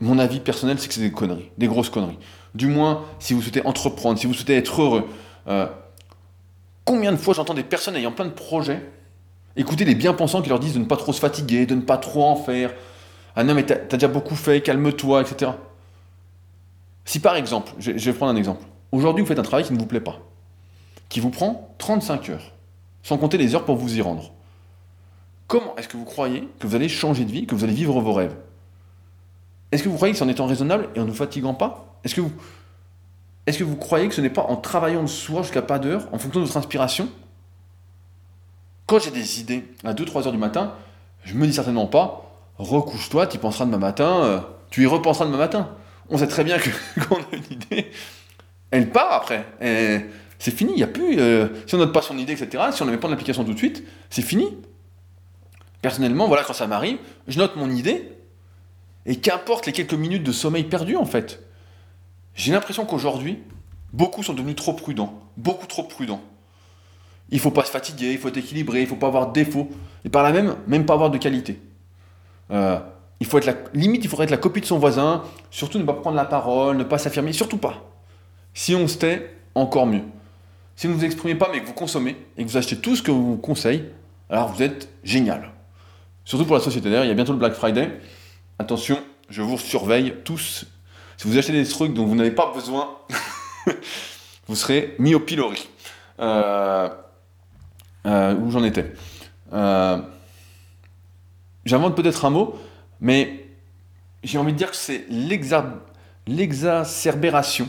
[0.00, 2.18] mon avis personnel, c'est que c'est des conneries, des grosses conneries.
[2.54, 5.08] Du moins, si vous souhaitez entreprendre, si vous souhaitez être heureux.
[5.48, 5.66] euh,
[6.84, 8.82] combien de fois j'entends des personnes ayant plein de projets
[9.56, 11.96] écouter les bien-pensants qui leur disent de ne pas trop se fatiguer, de ne pas
[11.96, 12.74] trop en faire.
[13.36, 15.52] Ah non, mais t'as t'as déjà beaucoup fait, calme-toi, etc.
[17.04, 18.64] Si par exemple, je, vais prendre un exemple.
[18.92, 20.18] Aujourd'hui, vous faites un travail qui ne vous plaît pas,
[21.08, 22.52] qui vous prend 35 heures,
[23.02, 24.32] sans compter les heures pour vous y rendre.
[25.46, 28.00] Comment est-ce que vous croyez que vous allez changer de vie, que vous allez vivre
[28.00, 28.34] vos rêves?
[29.72, 31.98] Est-ce que vous croyez que c'est en étant raisonnable et en ne fatiguant pas?
[32.04, 32.32] Est-ce que vous
[33.46, 36.40] vous croyez que ce n'est pas en travaillant le soir jusqu'à pas d'heure, en fonction
[36.40, 37.08] de votre inspiration?
[38.86, 40.74] Quand j'ai des idées à 2-3 heures du matin,
[41.24, 44.40] je me dis certainement pas, recouche-toi, tu y penseras demain matin, euh,
[44.70, 45.70] tu y repenseras demain matin.
[46.10, 47.90] On sait très bien que quand on a une idée,
[48.70, 49.46] elle part après.
[50.38, 51.18] C'est fini, il n'y a plus.
[51.18, 53.44] Euh, si on note pas son idée, etc., si on ne met pas en application
[53.44, 54.58] tout de suite, c'est fini.
[55.80, 56.98] Personnellement, voilà, quand ça m'arrive,
[57.28, 58.12] je note mon idée,
[59.06, 61.42] et qu'importe les quelques minutes de sommeil perdu, en fait.
[62.34, 63.42] J'ai l'impression qu'aujourd'hui,
[63.92, 66.22] beaucoup sont devenus trop prudents, beaucoup trop prudents.
[67.30, 69.70] Il faut pas se fatiguer, il faut être équilibré, il faut pas avoir de défauts,
[70.04, 71.58] et par là même, même pas avoir de qualité.
[72.50, 72.78] Euh,
[73.20, 75.84] il faut être la, limite, il faudrait être la copie de son voisin, surtout ne
[75.84, 77.90] pas prendre la parole, ne pas s'affirmer, surtout pas.
[78.52, 80.02] Si on se tait, encore mieux.
[80.76, 82.96] Si vous ne vous exprimez pas mais que vous consommez et que vous achetez tout
[82.96, 83.84] ce que vous conseille,
[84.28, 85.50] alors vous êtes génial.
[86.24, 86.88] Surtout pour la société.
[86.90, 88.00] D'ailleurs, il y a bientôt le Black Friday.
[88.58, 88.98] Attention,
[89.28, 90.66] je vous surveille tous
[91.16, 92.90] si vous achetez des trucs dont vous n'avez pas besoin,
[94.48, 95.68] vous serez mis au pilori.
[96.20, 96.88] Euh,
[98.06, 98.92] euh, où j'en étais
[99.52, 99.98] euh,
[101.64, 102.56] J'invente peut-être un mot,
[103.04, 103.46] mais
[104.24, 105.04] j'ai envie de dire que c'est
[106.26, 107.68] l'exacerbération.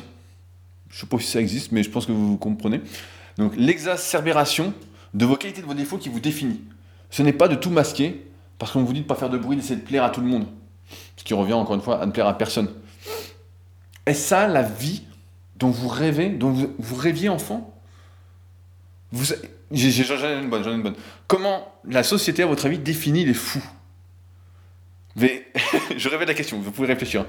[0.89, 2.79] Je ne sais pas si ça existe, mais je pense que vous comprenez.
[3.37, 4.73] Donc l'exacerbération
[5.13, 6.61] de vos qualités, de vos défauts qui vous définit.
[7.09, 8.25] Ce n'est pas de tout masquer,
[8.57, 10.21] parce qu'on vous dit de ne pas faire de bruit, d'essayer de plaire à tout
[10.21, 10.47] le monde.
[11.17, 12.69] Ce qui revient encore une fois à ne plaire à personne.
[14.05, 15.03] Est-ce ça la vie
[15.57, 17.77] dont vous rêvez, dont vous, rêviez enfant?
[19.11, 19.19] J'en
[20.39, 20.95] une bonne, j'en ai une bonne.
[21.27, 23.63] Comment la société, à votre avis, définit les fous?
[25.15, 25.47] Mais,
[25.97, 27.25] Je rêvais la question, vous pouvez réfléchir.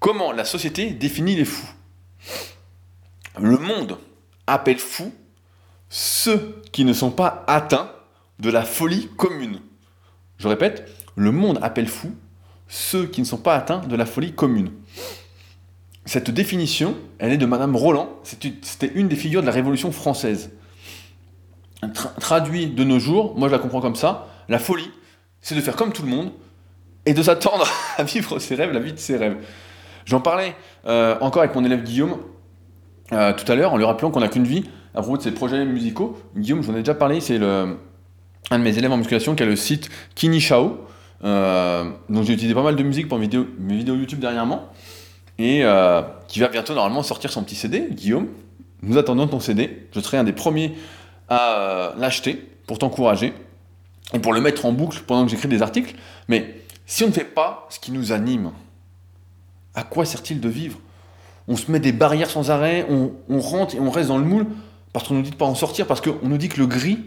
[0.00, 1.68] Comment la société définit les fous?
[3.40, 3.98] Le monde
[4.46, 5.12] appelle fous
[5.88, 7.90] ceux qui ne sont pas atteints
[8.38, 9.60] de la folie commune.
[10.38, 12.14] Je répète, le monde appelle fous
[12.68, 14.70] ceux qui ne sont pas atteints de la folie commune.
[16.04, 18.18] Cette définition, elle est de Madame Roland.
[18.22, 20.50] C'était une des figures de la Révolution française.
[22.20, 24.90] traduit de nos jours, moi je la comprends comme ça, la folie,
[25.40, 26.32] c'est de faire comme tout le monde
[27.08, 29.36] et de s'attendre à vivre ses rêves, la vie de ses rêves.
[30.04, 30.54] J'en parlais
[30.86, 32.18] euh, encore avec mon élève Guillaume
[33.12, 35.32] euh, tout à l'heure en lui rappelant qu'on n'a qu'une vie à propos de ses
[35.32, 36.18] projets musicaux.
[36.36, 39.56] Guillaume, j'en ai déjà parlé, c'est un de mes élèves en musculation qui a le
[39.56, 40.78] site Kini Shao.
[41.24, 43.46] Euh, donc j'ai utilisé pas mal de musique pour mes vidéos,
[43.96, 44.68] YouTube dernièrement
[45.36, 47.88] et euh, qui va bientôt normalement sortir son petit CD.
[47.90, 48.28] Guillaume,
[48.82, 49.88] nous attendons ton CD.
[49.94, 50.74] Je serai un des premiers
[51.28, 53.32] à l'acheter pour t'encourager
[54.14, 55.94] et pour le mettre en boucle pendant que j'écris des articles.
[56.28, 56.57] Mais
[56.88, 58.50] si on ne fait pas ce qui nous anime,
[59.74, 60.78] à quoi sert-il de vivre?
[61.46, 64.46] On se met des barrières sans arrêt, on, rentre et on reste dans le moule
[64.94, 67.04] parce qu'on nous dit de pas en sortir, parce qu'on nous dit que le gris,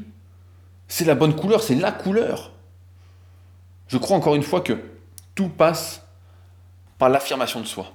[0.88, 2.52] c'est la bonne couleur, c'est la couleur.
[3.88, 4.78] Je crois encore une fois que
[5.34, 6.04] tout passe
[7.00, 7.92] par l'affirmation de soi.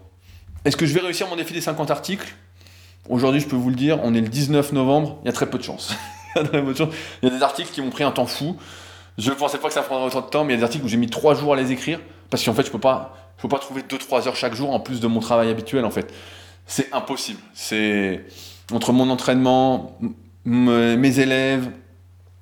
[0.65, 2.35] Est-ce que je vais réussir mon défi des 50 articles?
[3.09, 5.49] Aujourd'hui, je peux vous le dire, on est le 19 novembre, il y a très
[5.49, 5.95] peu de chance.
[6.35, 6.43] il,
[7.23, 8.57] y a des articles qui m'ont pris un temps fou.
[9.19, 10.85] Je pensais pas que ça prendrait autant de temps, mais il y a des articles
[10.85, 12.01] où j'ai mis 3 jours à les écrire,
[12.31, 15.01] parce qu'en fait, je peux, pas, peux pas trouver 2-3 heures chaque jour en plus
[15.01, 16.13] de mon travail habituel, en fait.
[16.67, 17.41] C'est impossible.
[17.55, 18.25] C'est
[18.73, 19.99] entre mon entraînement,
[20.45, 21.71] mes élèves,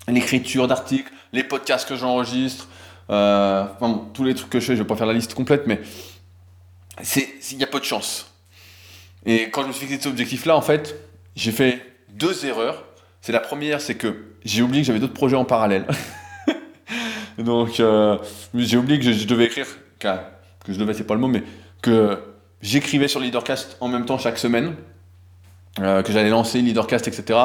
[0.08, 2.68] l'écriture d'articles, les podcasts que j'enregistre,
[3.10, 3.64] euh,
[4.12, 5.80] tous les trucs que je fais, je vais pas faire la liste complète, mais
[7.52, 8.32] il y a peu de chance.
[9.26, 10.96] Et quand je me suis fixé cet objectif-là, en fait,
[11.36, 12.84] j'ai fait deux erreurs.
[13.20, 15.86] C'est la première, c'est que j'ai oublié que j'avais d'autres projets en parallèle.
[17.38, 18.18] Donc, euh,
[18.54, 19.66] j'ai oublié que je, devais écrire,
[19.98, 20.08] que,
[20.68, 21.42] je devais, c'est pas le mot, mais
[21.82, 22.18] que
[22.60, 24.74] j'écrivais sur Leadercast en même temps chaque semaine,
[25.80, 27.38] euh, que j'allais lancer Leadercast, etc.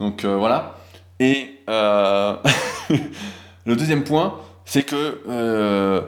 [0.00, 0.76] Donc euh, voilà.
[1.20, 2.38] Et le
[3.76, 6.02] deuxième point, c'est que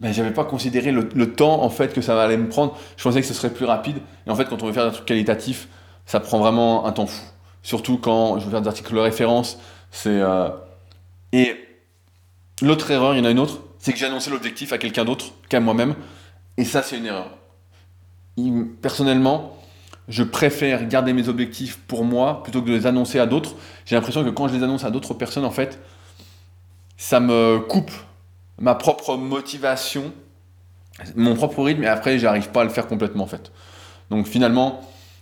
[0.00, 2.76] ben, j'avais pas considéré le, temps en fait que ça allait me prendre.
[2.96, 3.98] Je pensais que ce serait plus rapide.
[4.26, 5.68] Et en fait, quand on veut faire un truc qualitatif,
[6.06, 7.24] ça prend vraiment un temps fou.
[7.62, 9.58] Surtout quand je veux faire des articles de référence.
[9.90, 10.22] C'est
[11.32, 11.56] et
[12.62, 15.04] l'autre erreur, il y en a une autre, c'est que j'ai annoncé l'objectif à quelqu'un
[15.04, 15.94] d'autre qu'à moi-même.
[16.56, 17.30] Et ça, c'est une erreur.
[18.80, 19.56] Personnellement,
[20.08, 23.54] je préfère garder mes objectifs pour moi plutôt que de les annoncer à d'autres.
[23.84, 25.80] J'ai l'impression que quand je les annonce à d'autres personnes, en fait,
[26.96, 27.90] ça me coupe
[28.58, 30.12] ma propre motivation,
[31.16, 33.50] mon propre rythme, et après, j'arrive pas à le faire complètement en fait.
[34.10, 34.80] Donc finalement,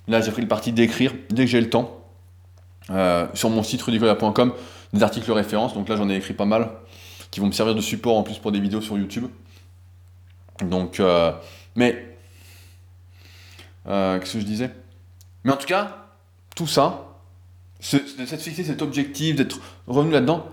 [0.09, 1.97] là, j'ai pris le parti d'écrire dès que j'ai le temps.
[2.91, 4.53] Euh, sur mon site rudicola.com
[4.93, 6.71] des articles références, donc là j'en ai écrit pas mal
[7.31, 9.27] qui vont me servir de support en plus pour des vidéos sur YouTube.
[10.63, 11.33] Donc, euh,
[11.77, 12.17] mais,
[13.87, 14.71] euh, qu'est-ce que je disais?
[15.45, 16.07] Mais en tout cas,
[16.55, 17.07] tout ça,
[17.93, 20.47] de s'être fixé cet objectif, d'être revenu là-dedans,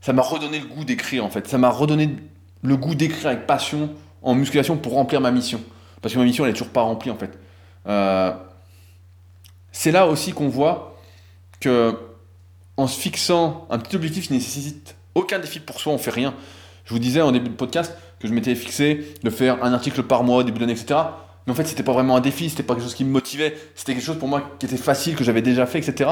[0.00, 1.46] ça m'a redonné le goût d'écrire en fait.
[1.46, 2.16] Ça m'a redonné
[2.62, 5.60] le goût d'écrire avec passion en musculation pour remplir ma mission.
[6.02, 7.38] Parce que ma mission, elle est toujours pas remplie en fait.
[7.86, 8.32] Euh,
[9.70, 10.98] c'est là aussi qu'on voit
[11.60, 11.96] que
[12.76, 16.34] en se fixant un petit objectif qui nécessite aucun défi pour soi, on fait rien.
[16.84, 20.02] Je vous disais en début de podcast que je m'étais fixé de faire un article
[20.04, 21.00] par mois, début d'année, etc.
[21.46, 23.56] Mais en fait, c'était pas vraiment un défi, c'était pas quelque chose qui me motivait,
[23.74, 26.10] c'était quelque chose pour moi qui était facile, que j'avais déjà fait, etc.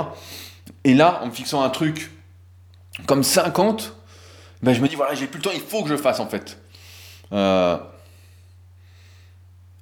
[0.85, 2.11] Et là, en me fixant un truc
[3.07, 3.95] comme 50,
[4.63, 6.27] ben je me dis, voilà, j'ai plus le temps, il faut que je fasse en
[6.27, 6.59] fait.
[7.33, 7.77] Euh,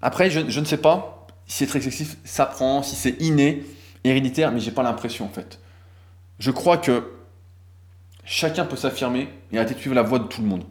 [0.01, 3.65] après, je, ne sais pas si être excessif s'apprend, si c'est inné,
[4.03, 5.61] héréditaire, mais j'ai pas l'impression en fait.
[6.41, 7.05] Je crois que
[8.25, 10.65] chacun peut s'affirmer et arrêter de suivre la voie de tout le monde.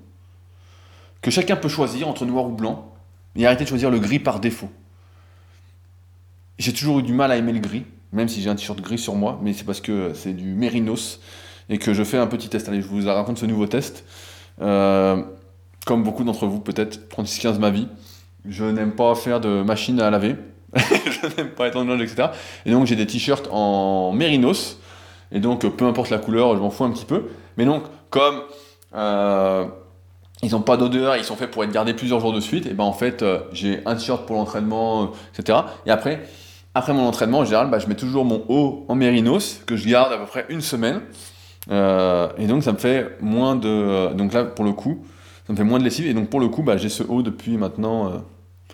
[1.21, 2.93] Que chacun peut choisir entre noir ou blanc
[3.35, 4.69] et arrêter de choisir le gris par défaut.
[6.57, 8.97] J'ai toujours eu du mal à aimer le gris, même si j'ai un t-shirt gris
[8.97, 11.19] sur moi, mais c'est parce que c'est du mérinos
[11.69, 12.67] et que je fais un petit test.
[12.67, 14.03] Allez, je vous raconte ce nouveau test.
[14.61, 15.23] Euh,
[15.85, 17.87] comme beaucoup d'entre vous, peut-être, 36-15 ma vie,
[18.47, 20.35] je n'aime pas faire de machine à laver.
[20.75, 22.29] je n'aime pas être en linge, etc.
[22.65, 24.79] Et donc j'ai des t-shirts en mérinos.
[25.31, 27.29] Et donc peu importe la couleur, je m'en fous un petit peu.
[27.57, 28.41] Mais donc, comme
[28.95, 29.65] euh,
[30.43, 32.73] ils n'ont pas d'odeur, ils sont faits pour être gardés plusieurs jours de suite, et
[32.73, 35.59] ben en fait, euh, j'ai un t-shirt pour l'entraînement, euh, etc.
[35.85, 36.27] Et après,
[36.73, 39.87] après mon entraînement, en général, bah, je mets toujours mon haut en mérinos, que je
[39.87, 41.01] garde à peu près une semaine.
[41.69, 44.13] et donc ça me fait moins de...
[44.13, 45.05] donc là, pour le coup,
[45.45, 46.07] ça me fait moins de lessive.
[46.07, 48.23] Et donc pour le coup, bah, j'ai ce haut depuis maintenant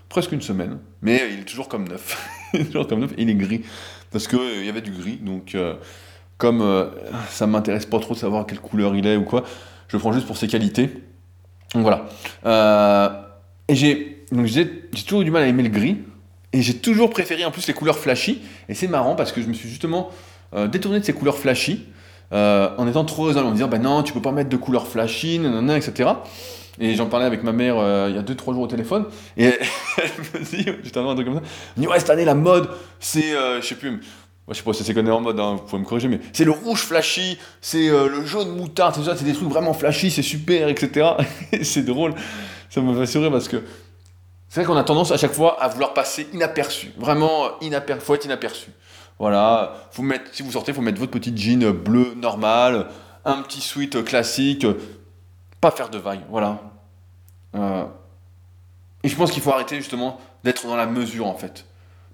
[0.09, 0.79] presque une semaine.
[1.01, 2.17] Mais il est toujours comme neuf.
[2.53, 3.63] il est toujours comme neuf, et il est gris.
[4.11, 5.55] Parce qu'il y avait du gris, donc
[6.37, 6.85] comme euh,
[7.29, 9.43] ça m'intéresse pas trop de savoir quelle couleur il est ou quoi,
[9.87, 10.89] je prends juste pour ses qualités.
[11.73, 12.05] Donc voilà.
[12.45, 13.09] Euh,
[13.67, 14.13] et j'ai
[14.43, 15.97] j'ai toujours eu du mal à aimer le gris.
[16.53, 18.41] Et j'ai toujours préféré en plus les couleurs flashy.
[18.69, 20.09] Et c'est marrant parce que je me suis justement
[20.53, 21.85] euh, détourné de ces couleurs flashy
[22.31, 24.87] en étant trop raisonnable, en me disant bah non, tu peux pas mettre de couleurs
[24.87, 26.09] flashy, nanana, etc.
[26.79, 27.75] Et j'en parlais avec ma mère
[28.09, 29.05] il y a 2-3 jours au téléphone.
[29.37, 29.45] Et
[29.97, 31.41] elle me dit, j'étais un truc comme ça,
[31.77, 32.69] elle me dit ouais, cette année la mode,
[32.99, 34.01] c'est, je sais plus,
[34.49, 36.45] je sais pas si c'est connu en mode, hein, vous pouvez me corriger, mais c'est
[36.45, 40.09] le rouge flashy, c'est euh, le jaune moutarde, c'est ça, c'est des trucs vraiment flashy,
[40.09, 41.09] c'est super, etc.
[41.63, 42.13] c'est drôle,
[42.69, 43.63] ça me fait sourire parce que
[44.47, 48.05] c'est vrai qu'on a tendance à chaque fois à vouloir passer inaperçu, vraiment euh, inaperçu,
[48.05, 48.71] faut être inaperçu.
[49.19, 49.89] Voilà,
[50.31, 52.87] si vous sortez, faut mettre votre petit jean bleu normal,
[53.25, 54.65] un petit sweat classique,
[55.59, 56.61] pas faire de vagues, voilà.
[57.55, 57.83] Euh,
[59.03, 61.65] et je pense qu'il faut arrêter justement d'être dans la mesure en fait,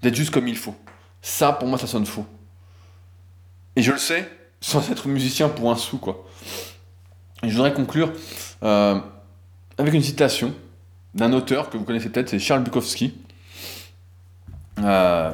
[0.02, 0.74] d'être juste comme il faut.
[1.24, 2.26] Ça, pour moi, ça sonne faux.
[3.76, 6.22] Et je le sais, sans être musicien pour un sou, quoi.
[7.42, 8.12] Je voudrais conclure
[8.62, 9.00] euh,
[9.78, 10.54] avec une citation
[11.14, 13.14] d'un auteur que vous connaissez peut-être, c'est Charles Bukowski.
[14.80, 15.32] Euh,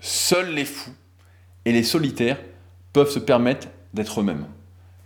[0.00, 0.94] Seuls les fous
[1.66, 2.38] et les solitaires
[2.94, 4.46] peuvent se permettre d'être eux-mêmes.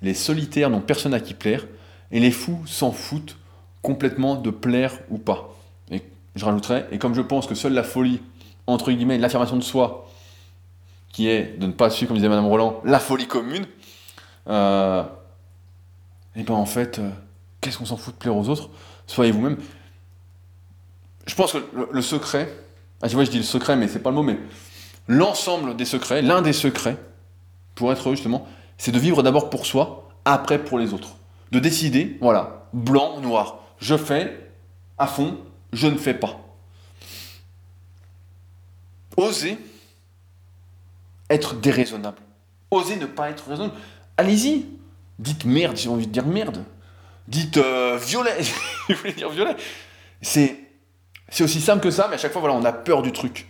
[0.01, 1.67] Les solitaires n'ont personne à qui plaire,
[2.13, 3.37] et les fous s'en foutent
[3.83, 5.57] complètement de plaire ou pas.
[5.91, 6.03] Et
[6.37, 8.21] je rajouterais, et comme je pense que seule la folie,
[8.69, 10.10] entre guillemets, l'affirmation de soi,
[11.13, 13.67] qui est de ne pas suivre, comme disait Madame Roland, la folie commune,
[14.49, 15.03] euh,
[16.37, 17.11] et ben en fait, euh,
[17.61, 18.71] qu'est-ce qu'on s'en fout de plaire aux autres?
[19.07, 19.59] Soyez vous-même.
[21.27, 21.59] Je pense que
[21.93, 22.53] le, secret,
[23.03, 24.39] ah tu vois, je dis le secret, mais c'est pas le mot, mais
[25.09, 26.97] l'ensemble des secrets, l'un des secrets,
[27.75, 28.47] pour être justement,
[28.79, 31.17] c'est de vivre d'abord pour soi, après pour les autres.
[31.53, 33.59] De décider, voilà, blanc, noir.
[33.79, 34.53] Je fais
[34.99, 35.39] à fond,
[35.73, 36.41] je ne fais pas.
[39.17, 39.59] Oser
[41.31, 42.19] être déraisonnable.
[42.71, 43.75] Osez ne pas être raisonnable.
[44.17, 44.67] Allez-y.
[45.19, 46.65] Dites merde, j'ai envie de dire merde.
[47.29, 48.37] Dites euh, violet.
[48.89, 49.57] je voulais dire violet.
[50.21, 50.59] C'est,
[51.29, 53.47] c'est aussi simple que ça, mais à chaque fois, voilà, on a peur du truc.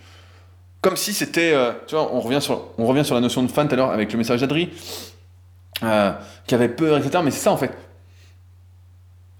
[0.81, 1.53] Comme si c'était.
[1.53, 3.77] Euh, tu vois, on revient, sur, on revient sur la notion de fan tout à
[3.77, 4.69] l'heure avec le message d'Adri,
[5.83, 6.11] euh,
[6.45, 7.21] qui avait peur, etc.
[7.23, 7.75] Mais c'est ça, en fait.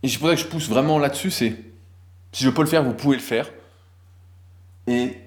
[0.03, 1.55] Et c'est pour ça que je pousse vraiment là-dessus c'est.
[2.31, 3.49] Si je peux le faire, vous pouvez le faire.
[4.87, 5.17] Et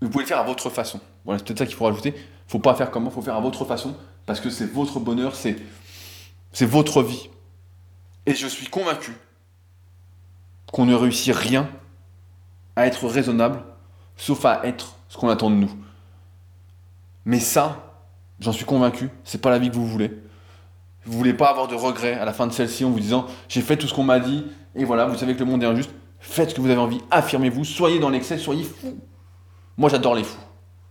[0.00, 1.00] vous pouvez le faire à votre façon.
[1.26, 2.14] Voilà, c'est peut-être ça qu'il faut rajouter.
[2.46, 5.56] Faut pas faire comment, faut faire à votre façon, parce que c'est votre bonheur, c'est,
[6.60, 7.28] votre vie.
[8.24, 9.12] Et je suis convaincu
[10.72, 11.68] qu'on ne réussit rien
[12.76, 13.62] à être raisonnable,
[14.16, 15.70] sauf à être ce qu'on attend de nous.
[17.24, 18.00] Mais ça,
[18.38, 20.12] j'en suis convaincu, c'est pas la vie que vous voulez.
[21.04, 23.60] Vous voulez pas avoir de regrets à la fin de celle-ci en vous disant j'ai
[23.60, 25.90] fait tout ce qu'on m'a dit et voilà, vous savez que le monde est injuste.
[26.20, 28.98] Faites ce que vous avez envie, affirmez-vous, soyez dans l'excès, soyez fous.
[29.76, 30.45] Moi j'adore les fous.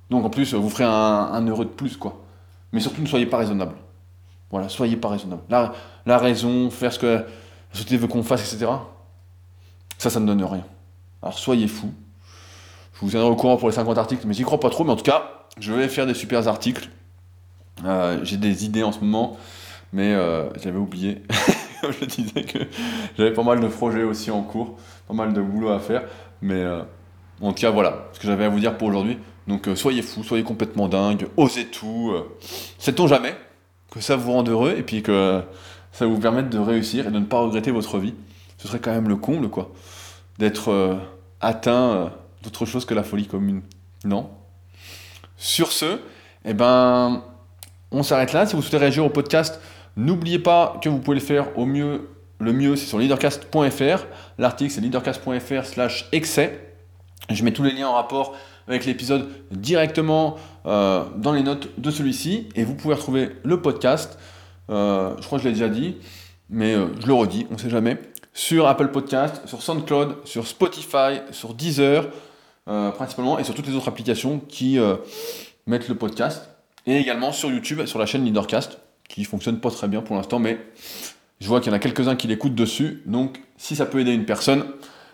[0.09, 2.21] Donc en plus, vous ferez un, heureux de plus, quoi.
[2.71, 3.75] Mais surtout, ne soyez pas raisonnable.
[4.51, 5.41] Voilà, soyez pas raisonnable.
[5.49, 5.73] La,
[6.05, 7.25] la raison, faire ce que la
[7.71, 8.71] société veut qu'on fasse, etc.
[9.97, 10.65] Ça, ça ne donne rien.
[11.21, 11.91] Alors soyez fous.
[12.93, 14.83] Je vous tiendrai au courant pour les 50 articles, mais j'y crois pas trop.
[14.83, 16.89] Mais en tout cas, je vais faire des super articles.
[17.83, 19.37] Euh, j'ai des idées en ce moment,
[19.91, 21.23] mais euh, j'avais oublié.
[21.99, 22.59] je disais que
[23.17, 24.77] j'avais pas mal de projets aussi en cours,
[25.07, 26.03] pas mal de boulot à faire.
[26.41, 26.83] Mais euh,
[27.41, 29.17] en tout cas, voilà ce que j'avais à vous dire pour aujourd'hui.
[29.47, 32.13] Donc soyez fous, soyez complètement dingue, osez tout.
[32.79, 33.35] Sait-on jamais
[33.91, 35.41] que ça vous rende heureux et puis que
[35.91, 38.15] ça vous permette de réussir et de ne pas regretter votre vie?
[38.57, 39.71] Ce serait quand même le comble, quoi.
[40.39, 40.97] D'être
[41.41, 42.11] atteint
[42.43, 43.61] d'autre chose que la folie commune.
[44.03, 44.29] Non?
[45.37, 45.99] Sur ce,
[46.45, 47.23] eh ben,
[47.91, 48.45] on s'arrête là.
[48.45, 49.59] Si vous souhaitez réagir au podcast,
[49.97, 52.09] n'oubliez pas que vous pouvez le faire au mieux.
[52.39, 54.05] Le mieux, c'est sur leadercast.fr.
[54.37, 56.75] L'article, c'est leadercast.fr slash excès.
[57.29, 58.35] Je mets tous les liens en rapport
[58.67, 62.49] avec l'épisode directement euh, dans les notes de celui-ci.
[62.55, 64.17] Et vous pouvez retrouver le podcast.
[64.69, 65.97] Euh, je crois que je l'ai déjà dit,
[66.49, 67.97] mais euh, je le redis, on ne sait jamais.
[68.33, 72.09] Sur Apple Podcast, sur SoundCloud, sur Spotify, sur Deezer,
[72.65, 74.77] principalement, et sur toutes les autres applications qui
[75.67, 76.49] mettre le podcast.
[76.85, 80.39] Et également sur YouTube, sur la chaîne Leadercast, qui fonctionne pas très bien pour l'instant,
[80.39, 80.59] mais
[81.39, 83.03] je vois qu'il y en a quelques-uns qui l'écoutent dessus.
[83.05, 84.65] Donc si ça peut aider une personne,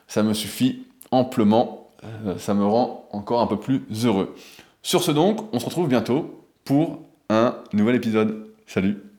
[0.07, 1.80] ça me suffit amplement.
[2.03, 4.35] Euh, ça me rend encore un peu plus heureux.
[4.81, 8.47] Sur ce donc, on se retrouve bientôt pour un nouvel épisode.
[8.65, 9.10] Salut